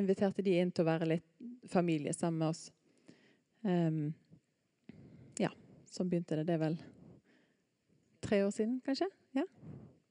inviterte 0.00 0.44
de 0.44 0.54
inn 0.56 0.70
til 0.72 0.86
å 0.86 0.88
være 0.88 1.08
litt 1.10 1.68
familie 1.68 2.14
sammen 2.16 2.38
med 2.40 2.48
oss. 2.48 2.62
Ja, 5.36 5.50
sånn 5.92 6.08
begynte 6.08 6.38
det. 6.38 6.46
Det 6.48 6.56
er 6.56 6.62
vel 6.62 6.78
tre 8.24 8.40
år 8.46 8.54
siden, 8.54 8.78
kanskje? 8.86 9.10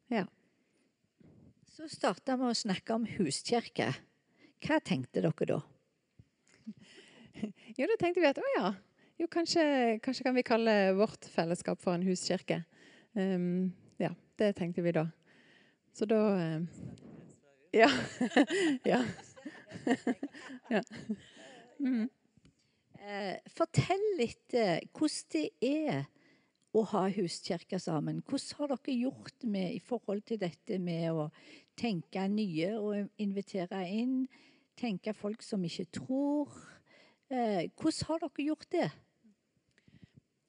Ja. 0.07 0.23
Så 1.67 1.89
starta 1.91 2.37
vi 2.39 2.47
å 2.47 2.57
snakke 2.57 2.95
om 2.95 3.05
huskirke. 3.17 3.91
Hva 4.63 4.79
tenkte 4.81 5.21
dere 5.21 5.49
da? 5.49 5.61
Jo, 7.77 7.85
da 7.85 7.95
tenkte 8.01 8.23
vi 8.23 8.25
at 8.25 8.39
å 8.41 8.47
ja, 8.55 8.69
jo, 9.21 9.27
kanskje, 9.29 9.63
kanskje 10.01 10.23
kan 10.25 10.33
vi 10.33 10.43
kalle 10.45 10.73
vårt 10.97 11.27
fellesskap 11.29 11.81
for 11.83 11.93
en 11.93 12.05
huskirke. 12.07 12.63
Um, 13.13 13.75
ja, 14.01 14.09
det 14.41 14.55
tenkte 14.57 14.81
vi 14.81 14.95
da. 14.97 15.03
Så 15.93 16.07
da 16.09 16.21
um, 16.57 16.67
Ja. 17.75 17.91
ja. 18.91 19.03
ja. 20.73 20.81
Mm. 21.77 22.07
Eh, 23.07 23.35
fortell 23.53 24.05
litt 24.17 24.53
eh, 24.57 24.81
hvordan 24.97 25.29
det 25.33 25.49
er 25.61 26.07
å 26.77 26.83
ha 26.91 27.07
huskirke 27.15 27.79
sammen. 27.81 28.21
Hvordan 28.27 28.59
har 28.59 28.73
dere 28.75 28.97
gjort 29.01 29.47
med 29.49 29.73
i 29.75 29.81
forhold 29.83 30.23
til 30.27 30.39
dette 30.41 30.79
med 30.83 31.09
å 31.11 31.29
tenke 31.77 32.27
nye 32.31 32.71
og 32.77 33.23
invitere 33.23 33.83
inn? 33.89 34.21
Tenke 34.77 35.15
folk 35.17 35.41
som 35.45 35.63
ikke 35.65 35.87
tror. 35.99 36.53
Eh, 37.29 37.67
hvordan 37.73 38.09
har 38.11 38.23
dere 38.27 38.47
gjort 38.51 38.71
det? 38.71 38.89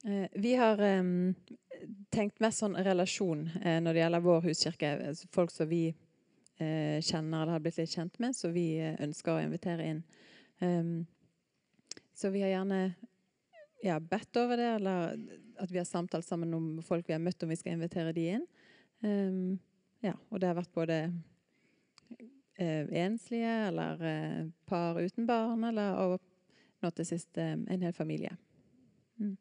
Eh, 0.05 0.27
vi 0.33 0.55
har 0.55 0.81
um, 0.99 1.33
tenkt 2.09 2.39
mest 2.39 2.61
sånn 2.63 2.77
relasjon 2.79 3.49
eh, 3.59 3.79
når 3.83 3.95
det 3.95 4.03
gjelder 4.03 4.23
vår 4.23 4.45
huskirke. 4.47 4.91
Altså 5.11 5.27
folk 5.33 5.51
som 5.51 5.67
vi 5.67 5.89
eh, 5.89 6.99
kjenner 7.03 7.41
eller 7.43 7.57
har 7.57 7.63
blitt 7.65 7.81
litt 7.81 7.95
kjent 7.95 8.19
med, 8.23 8.35
som 8.37 8.53
vi 8.55 8.79
ønsker 8.79 9.35
å 9.35 9.43
invitere 9.43 9.89
inn. 9.91 10.03
Um, 10.59 10.93
så 12.15 12.31
vi 12.31 12.43
har 12.43 12.53
gjerne 12.53 12.93
ja, 13.83 13.99
bedt 13.99 14.37
over 14.41 14.59
det, 14.59 14.69
eller 14.79 15.17
at 15.59 15.71
vi 15.71 15.79
har 15.79 15.87
samtalt 15.87 16.27
sammen 16.27 16.53
om 16.53 16.69
folk 16.85 17.07
vi 17.07 17.15
har 17.15 17.23
møtt, 17.23 17.43
om 17.43 17.51
vi 17.51 17.57
skal 17.59 17.77
invitere 17.77 18.13
de 18.15 18.25
inn. 18.35 18.47
Um, 19.03 19.59
ja, 20.03 20.15
og 20.29 20.41
det 20.41 20.49
har 20.49 20.57
vært 20.57 20.75
både 20.75 20.97
uh, 21.09 22.85
enslige 23.03 23.53
eller 23.69 24.03
uh, 24.03 24.49
par 24.67 24.99
uten 24.99 25.27
barn, 25.29 25.63
eller 25.71 25.99
og 26.03 26.19
nå 26.79 26.91
til 26.95 27.07
sist 27.07 27.39
eh, 27.39 27.55
en 27.55 27.83
hel 27.83 27.95
familie. 27.95 28.35
Mm. 29.19 29.35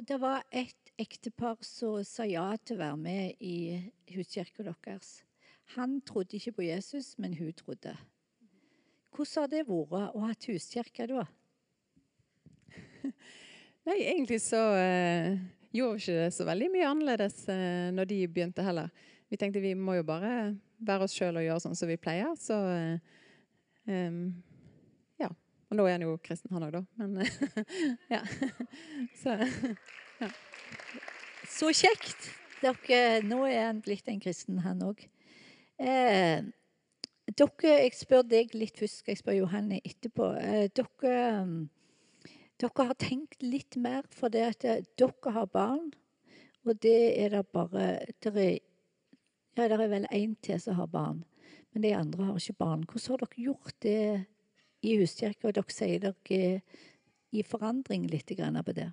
Det 0.00 0.16
var 0.20 0.46
et 0.48 0.92
ektepar 0.96 1.58
som 1.66 2.00
sa 2.08 2.24
ja 2.24 2.46
til 2.64 2.78
å 2.78 2.84
være 2.86 3.00
med 3.02 3.42
i 3.44 3.56
huskirka 4.14 4.64
deres. 4.64 5.18
Han 5.76 5.98
trodde 6.08 6.38
ikke 6.38 6.54
på 6.56 6.64
Jesus, 6.70 7.18
men 7.20 7.36
hun 7.36 7.52
trodde. 7.52 7.92
Hvordan 9.12 9.42
har 9.42 9.52
det 9.52 9.66
vært 9.68 10.16
å 10.16 10.24
ha 10.24 10.32
huskirke 10.46 11.08
da? 11.10 11.26
Nei, 13.88 13.98
egentlig 14.04 14.40
så 14.44 14.60
eh, 14.76 15.38
gjorde 15.72 16.00
ikke 16.02 16.16
det 16.18 16.32
så 16.36 16.46
veldig 16.48 16.70
mye 16.74 16.88
annerledes 16.88 17.38
eh, 17.52 17.88
når 17.94 18.10
de 18.10 18.18
begynte 18.28 18.64
heller. 18.66 18.90
Vi 19.28 19.38
tenkte 19.40 19.62
vi 19.64 19.74
må 19.76 19.98
jo 19.98 20.06
bare 20.08 20.32
være 20.84 21.08
oss 21.08 21.16
sjøl 21.16 21.40
og 21.40 21.44
gjøre 21.44 21.62
sånn 21.64 21.78
som 21.78 21.90
vi 21.90 21.98
pleier. 22.00 22.34
Så 22.40 22.56
eh, 23.88 24.18
ja. 25.20 25.30
Og 25.68 25.76
nå 25.76 25.84
er 25.84 25.98
han 25.98 26.04
jo 26.06 26.16
kristen, 26.24 26.52
han 26.54 26.64
òg, 26.68 26.78
da. 26.78 26.84
Men 27.00 27.18
ja. 28.14 28.22
Så, 29.22 29.36
ja. 30.20 30.30
Så 31.48 31.72
kjekt. 31.76 32.30
Dere, 32.62 33.20
nå 33.22 33.44
er 33.46 33.68
han 33.68 33.82
blitt 33.84 34.08
en 34.10 34.20
kristen, 34.22 34.62
han 34.64 34.80
òg. 34.82 35.04
Eh, 35.78 36.40
dere, 37.28 37.74
jeg 37.84 37.94
spør 37.94 38.24
deg 38.26 38.54
litt 38.56 38.80
først, 38.80 39.02
skal 39.02 39.14
jeg 39.14 39.20
spørre 39.22 39.42
Johanne 39.42 39.80
etterpå. 39.86 40.32
Eh, 40.40 40.66
dere, 40.74 41.18
dere, 42.58 42.86
har 42.90 42.98
tenkt 42.98 43.42
litt 43.42 43.78
mer, 43.80 44.06
for 44.10 44.32
det 44.32 44.44
at 44.46 44.66
dere 44.98 45.34
har 45.34 45.48
barn. 45.52 45.90
Og 46.66 46.76
det 46.82 46.98
er 47.22 47.36
det 47.36 47.46
bare 47.54 47.90
dere, 48.24 48.48
Ja, 49.58 49.66
det 49.66 49.74
er 49.74 49.90
vel 49.90 50.06
én 50.14 50.36
til 50.42 50.60
som 50.62 50.76
har 50.78 50.86
barn. 50.86 51.24
Men 51.72 51.82
de 51.82 51.94
andre 51.96 52.28
har 52.28 52.36
ikke 52.38 52.60
barn. 52.60 52.84
Hvordan 52.86 53.10
har 53.10 53.24
dere 53.24 53.42
gjort 53.42 53.74
det 53.82 54.26
i 54.86 54.94
huskirka, 55.00 55.50
dere 55.50 55.74
sier 55.74 56.04
dere 56.04 56.38
er 56.38 56.60
i 57.34 57.42
forandring 57.42 58.06
litt 58.06 58.30
på 58.30 58.74
det? 58.76 58.92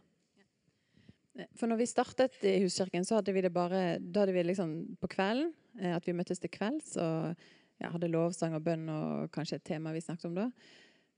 For 1.56 1.68
når 1.68 1.78
vi 1.84 1.86
startet 1.86 2.40
i 2.48 2.62
huskirken, 2.64 3.06
så 3.06 3.20
hadde 3.20 3.34
vi 3.36 3.44
det 3.44 3.54
bare 3.54 4.00
da 4.00 4.24
hadde 4.24 4.34
vi 4.34 4.44
liksom 4.44 4.98
på 4.98 5.08
kvelden. 5.08 5.54
Eh, 5.80 5.96
at 5.96 6.08
vi 6.08 6.16
møttes 6.16 6.40
til 6.40 6.50
kvelds 6.50 6.96
og 6.98 7.36
ja, 7.82 7.90
hadde 7.92 8.08
lovsang 8.08 8.56
og 8.56 8.64
bønn 8.64 8.88
og 8.90 9.32
kanskje 9.36 9.60
et 9.60 9.68
tema 9.68 9.92
vi 9.92 10.04
snakket 10.04 10.30
om 10.30 10.38
da. 10.38 10.50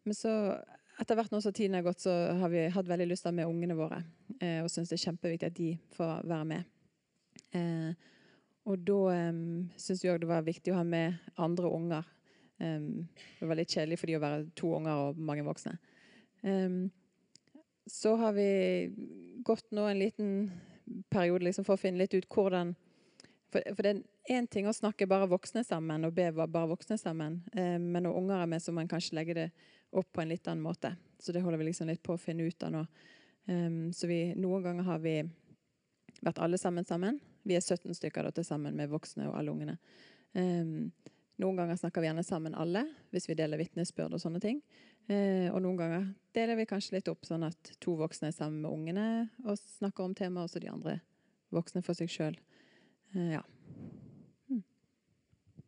Men 0.08 0.18
så 0.18 0.34
etter 0.98 1.18
hvert 1.18 1.32
nå 1.34 1.42
som 1.44 1.54
tiden 1.54 1.78
har 1.78 1.86
gått, 1.86 2.02
så 2.04 2.14
har 2.42 2.50
vi 2.54 2.68
hatt 2.74 2.90
veldig 2.90 3.08
lyst 3.12 3.26
til 3.26 3.30
å 3.30 3.34
ha 3.34 3.38
med 3.40 3.50
ungene 3.52 3.78
våre. 3.78 4.02
Eh, 4.42 4.60
og 4.64 4.70
syns 4.74 4.92
det 4.92 4.98
er 4.98 5.06
kjempeviktig 5.08 5.50
at 5.52 5.58
de 5.58 5.72
får 5.98 6.28
være 6.28 6.48
med. 6.50 6.76
Eh, 7.56 8.14
og 8.68 8.86
da 8.86 9.00
eh, 9.14 9.42
syns 9.80 10.04
vi 10.04 10.12
òg 10.12 10.22
det 10.24 10.32
var 10.32 10.48
viktig 10.48 10.74
å 10.74 10.80
ha 10.80 10.86
med 10.88 11.36
andre 11.38 11.72
unger 11.72 12.14
Eh, 12.58 12.80
det 13.40 13.46
var 13.46 13.60
litt 13.60 13.74
kjedelig 13.74 14.00
for 14.02 14.10
de 14.10 14.18
å 14.18 14.24
være 14.24 14.48
to 14.58 14.72
unger 14.78 15.04
og 15.08 15.22
mange 15.22 15.46
voksne. 15.46 15.78
Um, 16.42 16.90
så 17.90 18.16
har 18.20 18.36
vi 18.38 18.50
gått 19.46 19.72
nå 19.74 19.88
en 19.90 20.00
liten 20.00 20.32
periode 21.10 21.48
liksom, 21.48 21.66
for 21.66 21.78
å 21.78 21.82
finne 21.82 22.04
litt 22.04 22.14
ut 22.14 22.28
hvordan 22.30 22.76
For, 23.48 23.64
for 23.74 23.86
det 23.86 23.92
er 23.94 24.38
én 24.38 24.48
ting 24.52 24.66
å 24.68 24.76
snakke 24.76 25.08
bare 25.08 25.30
voksne 25.32 25.64
sammen 25.64 26.04
og 26.04 26.12
be 26.18 26.26
bare 26.36 26.68
voksne 26.68 26.98
sammen, 27.00 27.40
um, 27.56 27.86
men 27.94 28.04
når 28.04 28.18
unger 28.20 28.42
er 28.42 28.50
med, 28.52 28.62
så 28.62 28.74
må 28.74 28.82
man 28.82 28.90
kanskje 28.92 29.16
legge 29.16 29.38
det 29.38 29.46
opp 29.92 30.10
på 30.14 30.22
en 30.22 30.32
litt 30.32 30.48
annen 30.48 30.66
måte. 30.66 30.96
Så 31.20 31.34
det 31.34 31.42
holder 31.46 31.62
vi 31.62 31.70
liksom 31.70 31.90
litt 31.90 32.04
på 32.04 32.16
å 32.16 32.22
finne 32.22 32.48
ut 32.48 32.64
av 32.64 32.74
nå. 32.74 32.84
så 33.96 34.08
vi, 34.08 34.34
noen 34.36 34.64
ganger 34.64 34.84
har 34.84 35.00
vi 35.00 35.22
vært 36.22 36.42
alle 36.44 36.58
sammen 36.58 36.86
sammen. 36.86 37.20
Vi 37.48 37.56
er 37.56 37.64
17 37.64 37.96
stykker 37.96 38.28
da, 38.28 38.32
til 38.36 38.46
sammen 38.46 38.76
med 38.76 38.92
voksne 38.92 39.30
og 39.30 39.38
alle 39.40 39.54
ungene. 39.54 39.78
Um, 40.36 40.92
noen 41.38 41.60
ganger 41.60 41.78
snakker 41.78 42.02
vi 42.02 42.10
gjerne 42.10 42.26
sammen 42.26 42.56
alle, 42.58 42.84
hvis 43.14 43.30
vi 43.30 43.38
deler 43.38 43.62
vitnesbyrd 43.62 44.16
og 44.18 44.22
sånne 44.22 44.42
ting. 44.42 44.62
Eh, 45.08 45.48
og 45.54 45.62
noen 45.64 45.78
ganger 45.78 46.08
deler 46.36 46.58
vi 46.58 46.66
kanskje 46.68 46.98
litt 46.98 47.12
opp, 47.12 47.28
sånn 47.28 47.46
at 47.46 47.70
to 47.84 47.94
voksne 48.00 48.32
er 48.32 48.36
sammen 48.36 48.64
med 48.64 48.74
ungene 48.74 49.06
og 49.46 49.60
snakker 49.78 50.08
om 50.08 50.16
temaet, 50.18 50.50
og 50.50 50.52
så 50.52 50.62
de 50.64 50.72
andre 50.72 50.98
voksne 51.54 51.84
for 51.86 51.98
seg 51.98 52.10
sjøl. 52.12 52.40
Eh, 53.14 53.38
ja. 53.38 53.44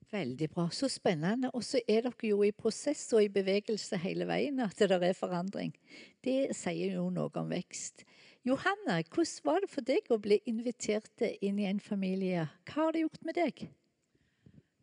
Veldig 0.10 0.48
bra. 0.50 0.66
Så 0.74 0.90
spennende. 0.90 1.52
Og 1.54 1.64
så 1.66 1.82
er 1.88 2.08
dere 2.08 2.30
jo 2.32 2.42
i 2.46 2.54
prosess 2.56 3.04
og 3.14 3.24
i 3.24 3.34
bevegelse 3.34 4.00
hele 4.02 4.26
veien, 4.30 4.60
at 4.64 4.80
det 4.80 4.98
er 4.98 5.18
forandring. 5.18 5.76
Det 6.26 6.56
sier 6.58 6.96
jo 6.98 7.10
noe 7.14 7.30
om 7.38 7.52
vekst. 7.54 8.06
Johanne, 8.48 9.04
hvordan 9.14 9.46
var 9.46 9.60
det 9.62 9.70
for 9.70 9.86
deg 9.86 10.08
å 10.10 10.18
bli 10.22 10.40
invitert 10.50 11.26
inn 11.42 11.60
i 11.60 11.68
en 11.70 11.82
familie? 11.84 12.48
Hva 12.66 12.88
har 12.88 12.96
det 12.96 13.04
gjort 13.04 13.28
med 13.28 13.38
deg? 13.38 13.68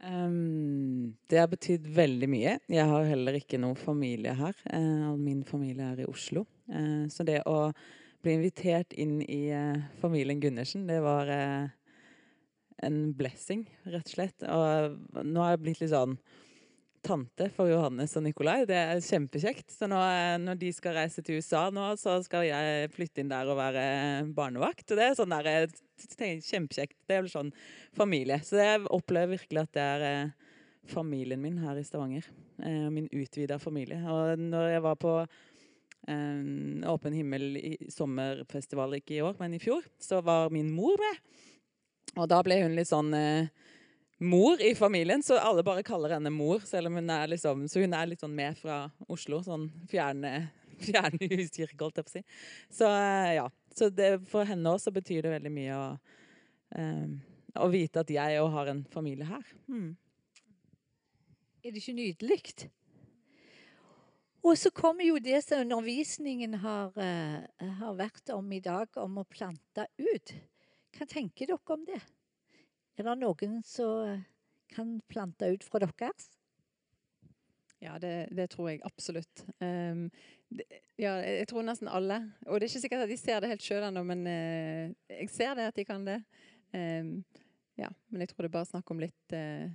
Um, 0.04 1.16
det 1.30 1.40
har 1.40 1.48
betydd 1.50 1.88
veldig 1.96 2.28
mye. 2.30 2.58
Jeg 2.68 2.86
har 2.86 3.08
heller 3.08 3.38
ikke 3.38 3.58
noen 3.58 3.78
familie 3.80 4.34
her. 4.36 4.54
Uh, 4.68 5.16
min 5.18 5.42
familie 5.48 5.88
er 5.94 6.04
i 6.04 6.10
Oslo. 6.10 6.44
Uh, 6.68 7.08
så 7.10 7.24
det 7.26 7.40
å 7.48 7.72
bli 8.22 8.36
invitert 8.36 8.92
inn 8.92 9.18
i 9.24 9.48
uh, 9.56 9.80
familien 10.02 10.42
Gundersen, 10.42 10.84
det 10.86 11.00
var 11.02 11.32
en 12.84 12.98
blessing, 13.16 13.64
rett 13.88 14.04
og 14.04 14.12
slett. 14.12 14.44
Og 14.44 15.22
nå 15.24 15.42
har 15.42 15.54
jeg 15.54 15.62
blitt 15.64 15.80
litt 15.84 15.94
sånn 15.94 16.18
tante 17.06 17.48
for 17.54 17.70
Johannes 17.70 18.16
og 18.18 18.24
Nikolai. 18.26 18.64
Det 18.68 18.76
er 18.76 19.02
kjempekjekt. 19.04 19.70
Så 19.72 19.88
nå, 19.90 19.98
når 20.42 20.58
de 20.60 20.72
skal 20.74 20.96
reise 20.98 21.22
til 21.24 21.40
USA 21.40 21.66
nå, 21.74 21.88
så 22.00 22.18
skal 22.26 22.46
jeg 22.48 22.90
flytte 22.94 23.22
inn 23.22 23.30
der 23.30 23.50
og 23.52 23.60
være 23.60 23.84
barnevakt. 24.36 24.88
Og 24.90 24.98
det 24.98 25.06
er 25.06 25.18
sånn 25.18 25.34
der, 25.34 25.70
kjempekjekt. 26.16 26.98
Det 27.06 27.18
er 27.18 27.30
sånn 27.30 27.52
familie. 27.96 28.40
Så 28.46 28.60
jeg 28.60 28.84
opplever 28.90 29.36
virkelig 29.36 29.66
at 29.66 29.76
det 29.76 29.86
er 29.96 30.06
eh, 30.10 30.54
familien 30.90 31.42
min 31.42 31.60
her 31.62 31.78
i 31.78 31.84
Stavanger. 31.86 32.26
Eh, 32.62 32.88
min 32.92 33.10
utvida 33.14 33.60
familie. 33.62 34.00
Og 34.10 34.42
når 34.42 34.72
jeg 34.74 34.86
var 34.86 34.98
på 35.00 35.18
um, 36.08 36.82
Åpen 36.86 37.16
himmel 37.16 37.60
i 37.60 37.76
sommerfestival, 37.92 38.98
ikke 38.98 39.18
i 39.18 39.22
år, 39.26 39.36
men 39.40 39.56
i 39.56 39.62
fjor, 39.62 39.86
så 39.98 40.22
var 40.26 40.54
min 40.54 40.72
mor 40.74 40.98
med. 41.00 41.22
Og 42.16 42.28
da 42.30 42.40
ble 42.44 42.60
hun 42.62 42.76
litt 42.76 42.88
sånn 42.88 43.12
eh, 43.16 43.48
mor 44.24 44.62
i 44.62 44.72
familien, 44.78 45.22
så 45.22 45.38
alle 45.40 45.64
bare 45.66 45.84
kaller 45.86 46.16
henne 46.16 46.32
mor. 46.32 46.64
selv 46.64 46.88
om 46.90 46.96
hun 47.00 47.10
er 47.10 47.28
liksom, 47.28 47.66
Så 47.68 47.80
hun 47.84 47.94
er 47.94 48.06
litt 48.06 48.24
sånn 48.24 48.34
med 48.34 48.56
fra 48.58 48.86
Oslo. 49.08 49.42
Sånn 49.44 49.68
fjerne, 49.90 50.48
fjerne 50.88 51.30
huskirke, 51.32 51.78
holdt 51.82 52.00
jeg 52.00 52.08
på 52.08 52.14
å 52.14 52.16
si. 52.16 52.24
Så 52.80 52.90
eh, 52.90 53.36
ja. 53.40 53.50
Så 53.76 53.90
det, 53.92 54.14
for 54.30 54.48
henne 54.48 54.72
også 54.72 54.92
betyr 54.96 55.26
det 55.26 55.34
veldig 55.34 55.52
mye 55.52 55.76
å, 55.76 55.86
eh, 56.80 57.06
å 57.60 57.68
vite 57.68 58.00
at 58.00 58.12
jeg 58.12 58.40
òg 58.40 58.50
har 58.54 58.72
en 58.72 58.82
familie 58.88 59.28
her. 59.28 59.44
Hmm. 59.68 59.92
Er 61.60 61.74
det 61.74 61.82
ikke 61.82 61.98
nydelig? 61.98 62.70
Og 64.46 64.54
så 64.54 64.70
kommer 64.70 65.02
jo 65.02 65.18
det 65.18 65.40
som 65.42 65.64
undervisningen 65.64 66.54
har, 66.62 66.92
uh, 66.94 67.70
har 67.80 67.96
vært 67.98 68.30
om 68.30 68.52
i 68.54 68.60
dag, 68.62 68.86
om 69.02 69.18
å 69.18 69.24
plante 69.26 69.88
ut. 69.98 70.34
Hva 70.96 71.06
tenker 71.10 71.50
dere 71.50 71.74
om 71.74 71.84
det? 71.86 72.00
Er 72.96 73.04
det 73.04 73.18
noen 73.20 73.60
som 73.66 74.24
kan 74.72 74.96
plante 75.08 75.48
ut 75.52 75.64
fra 75.64 75.82
deres? 75.84 76.30
Ja, 77.78 77.98
det, 78.00 78.28
det, 78.32 78.48
tror 78.50 78.70
jeg 78.70 78.80
absolutt. 78.88 79.44
Um, 79.60 80.08
det, 80.48 80.64
ja, 80.98 81.18
jeg 81.20 81.48
tror 81.50 81.66
nesten 81.66 81.90
alle. 81.92 82.22
Og 82.46 82.56
det 82.56 82.66
er 82.66 82.72
ikke 82.72 82.84
sikkert 82.86 83.04
at 83.04 83.12
de 83.12 83.18
ser 83.20 83.42
det 83.42 83.50
helt 83.52 83.66
sjøl 83.66 83.84
ennå, 83.84 84.02
men 84.08 84.24
uh, 84.24 84.94
jeg 85.12 85.28
ser 85.30 85.52
det 85.58 85.68
at 85.70 85.76
de 85.76 85.84
kan 85.84 86.06
det. 86.06 86.22
Um, 86.72 87.20
ja, 87.76 87.90
men 88.08 88.24
jeg 88.24 88.32
tror 88.32 88.46
det 88.46 88.50
er 88.50 88.56
bare 88.56 88.70
snakk 88.70 88.90
om 88.90 89.02
litt, 89.04 89.36
uh, 89.36 89.68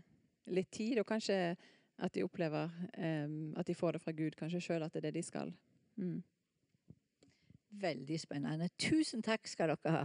litt 0.49 0.72
tid, 0.74 0.97
og 0.99 1.07
kanskje 1.13 1.38
at 2.01 2.13
de 2.17 2.26
opplever 2.26 2.74
um, 2.97 3.53
at 3.61 3.69
de 3.69 3.78
får 3.78 3.95
det 3.95 4.01
fra 4.01 4.15
Gud 4.17 4.34
kanskje 4.39 4.63
sjøl, 4.65 4.84
at 4.84 4.95
det 4.95 5.03
er 5.03 5.11
det 5.11 5.19
de 5.19 5.26
skal. 5.28 5.53
Mm. 6.01 6.24
Veldig 7.86 8.19
spennende. 8.19 8.72
Tusen 8.82 9.22
takk 9.22 9.45
skal 9.47 9.76
dere 9.76 9.99
ha. 9.99 10.03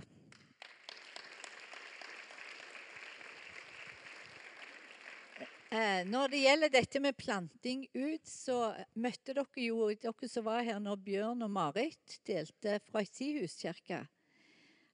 Når 5.70 6.30
det 6.30 6.42
gjelder 6.44 6.70
dette 6.70 7.00
med 7.02 7.16
planting 7.18 7.86
ut, 7.94 8.26
så 8.26 8.74
møtte 8.94 9.34
dere 9.34 9.64
jo 9.64 9.88
dere 9.90 10.28
som 10.30 10.44
var 10.46 10.62
her 10.62 10.78
når 10.82 11.00
Bjørn 11.02 11.42
og 11.42 11.50
Marit 11.50 12.20
delte 12.26 12.78
fra 12.86 13.02
Sihuskirka. 13.04 14.04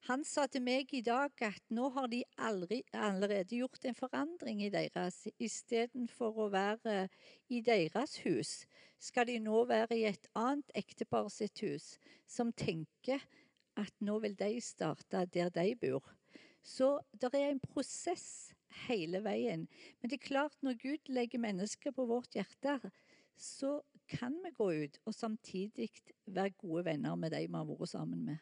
Han 0.09 0.25
sa 0.27 0.49
til 0.51 0.65
meg 0.67 0.91
i 0.97 1.03
dag 1.07 1.31
at 1.47 1.63
nå 1.71 1.93
har 1.95 2.09
de 2.11 2.25
aldri, 2.35 2.81
allerede 2.91 3.61
gjort 3.61 3.85
en 3.87 3.95
forandring 3.95 4.65
i 4.65 4.71
deres. 4.73 5.29
Istedenfor 5.39 6.41
å 6.43 6.49
være 6.51 7.05
i 7.47 7.61
deres 7.63 8.17
hus, 8.25 8.65
skal 8.99 9.29
de 9.29 9.39
nå 9.45 9.63
være 9.71 10.01
i 10.01 10.09
et 10.09 10.27
annet 10.35 10.75
ektepar 10.75 11.29
sitt 11.31 11.63
hus, 11.63 12.01
som 12.27 12.51
tenker 12.51 13.23
at 13.79 13.95
nå 14.03 14.19
vil 14.25 14.35
de 14.41 14.57
starte 14.65 15.23
der 15.37 15.53
de 15.55 15.69
bor. 15.79 16.03
Så 16.63 16.97
det 17.13 17.31
er 17.35 17.53
en 17.53 17.63
prosess 17.63 18.52
hele 18.87 19.23
veien. 19.25 19.67
Men 20.01 20.11
det 20.11 20.19
er 20.19 20.29
klart, 20.29 20.57
når 20.63 20.79
Gud 20.83 21.13
legger 21.13 21.43
mennesker 21.43 21.95
på 21.95 22.07
vårt 22.09 22.35
hjerte, 22.37 22.79
så 23.39 23.81
kan 24.11 24.35
vi 24.45 24.53
gå 24.57 24.69
ut 24.85 24.99
og 25.07 25.15
samtidig 25.15 25.89
være 26.27 26.57
gode 26.61 26.85
venner 26.91 27.17
med 27.17 27.33
de 27.35 27.47
vi 27.47 27.57
har 27.57 27.69
vært 27.69 27.93
sammen 27.93 28.25
med. 28.27 28.41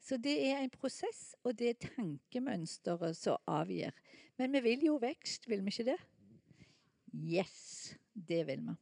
Så 0.00 0.18
det 0.22 0.36
er 0.46 0.60
en 0.60 0.70
prosess, 0.70 1.34
og 1.42 1.56
det 1.58 1.72
er 1.72 1.88
tankemønsteret 1.88 3.16
som 3.18 3.42
avgir. 3.50 3.94
Men 4.38 4.52
vi 4.54 4.62
vil 4.68 4.84
jo 4.90 4.98
vekst, 5.02 5.48
vil 5.50 5.64
vi 5.64 5.72
ikke 5.72 5.90
det? 5.90 6.00
Yes, 7.16 7.96
det 8.14 8.44
vil 8.46 8.62
vi. 8.68 8.76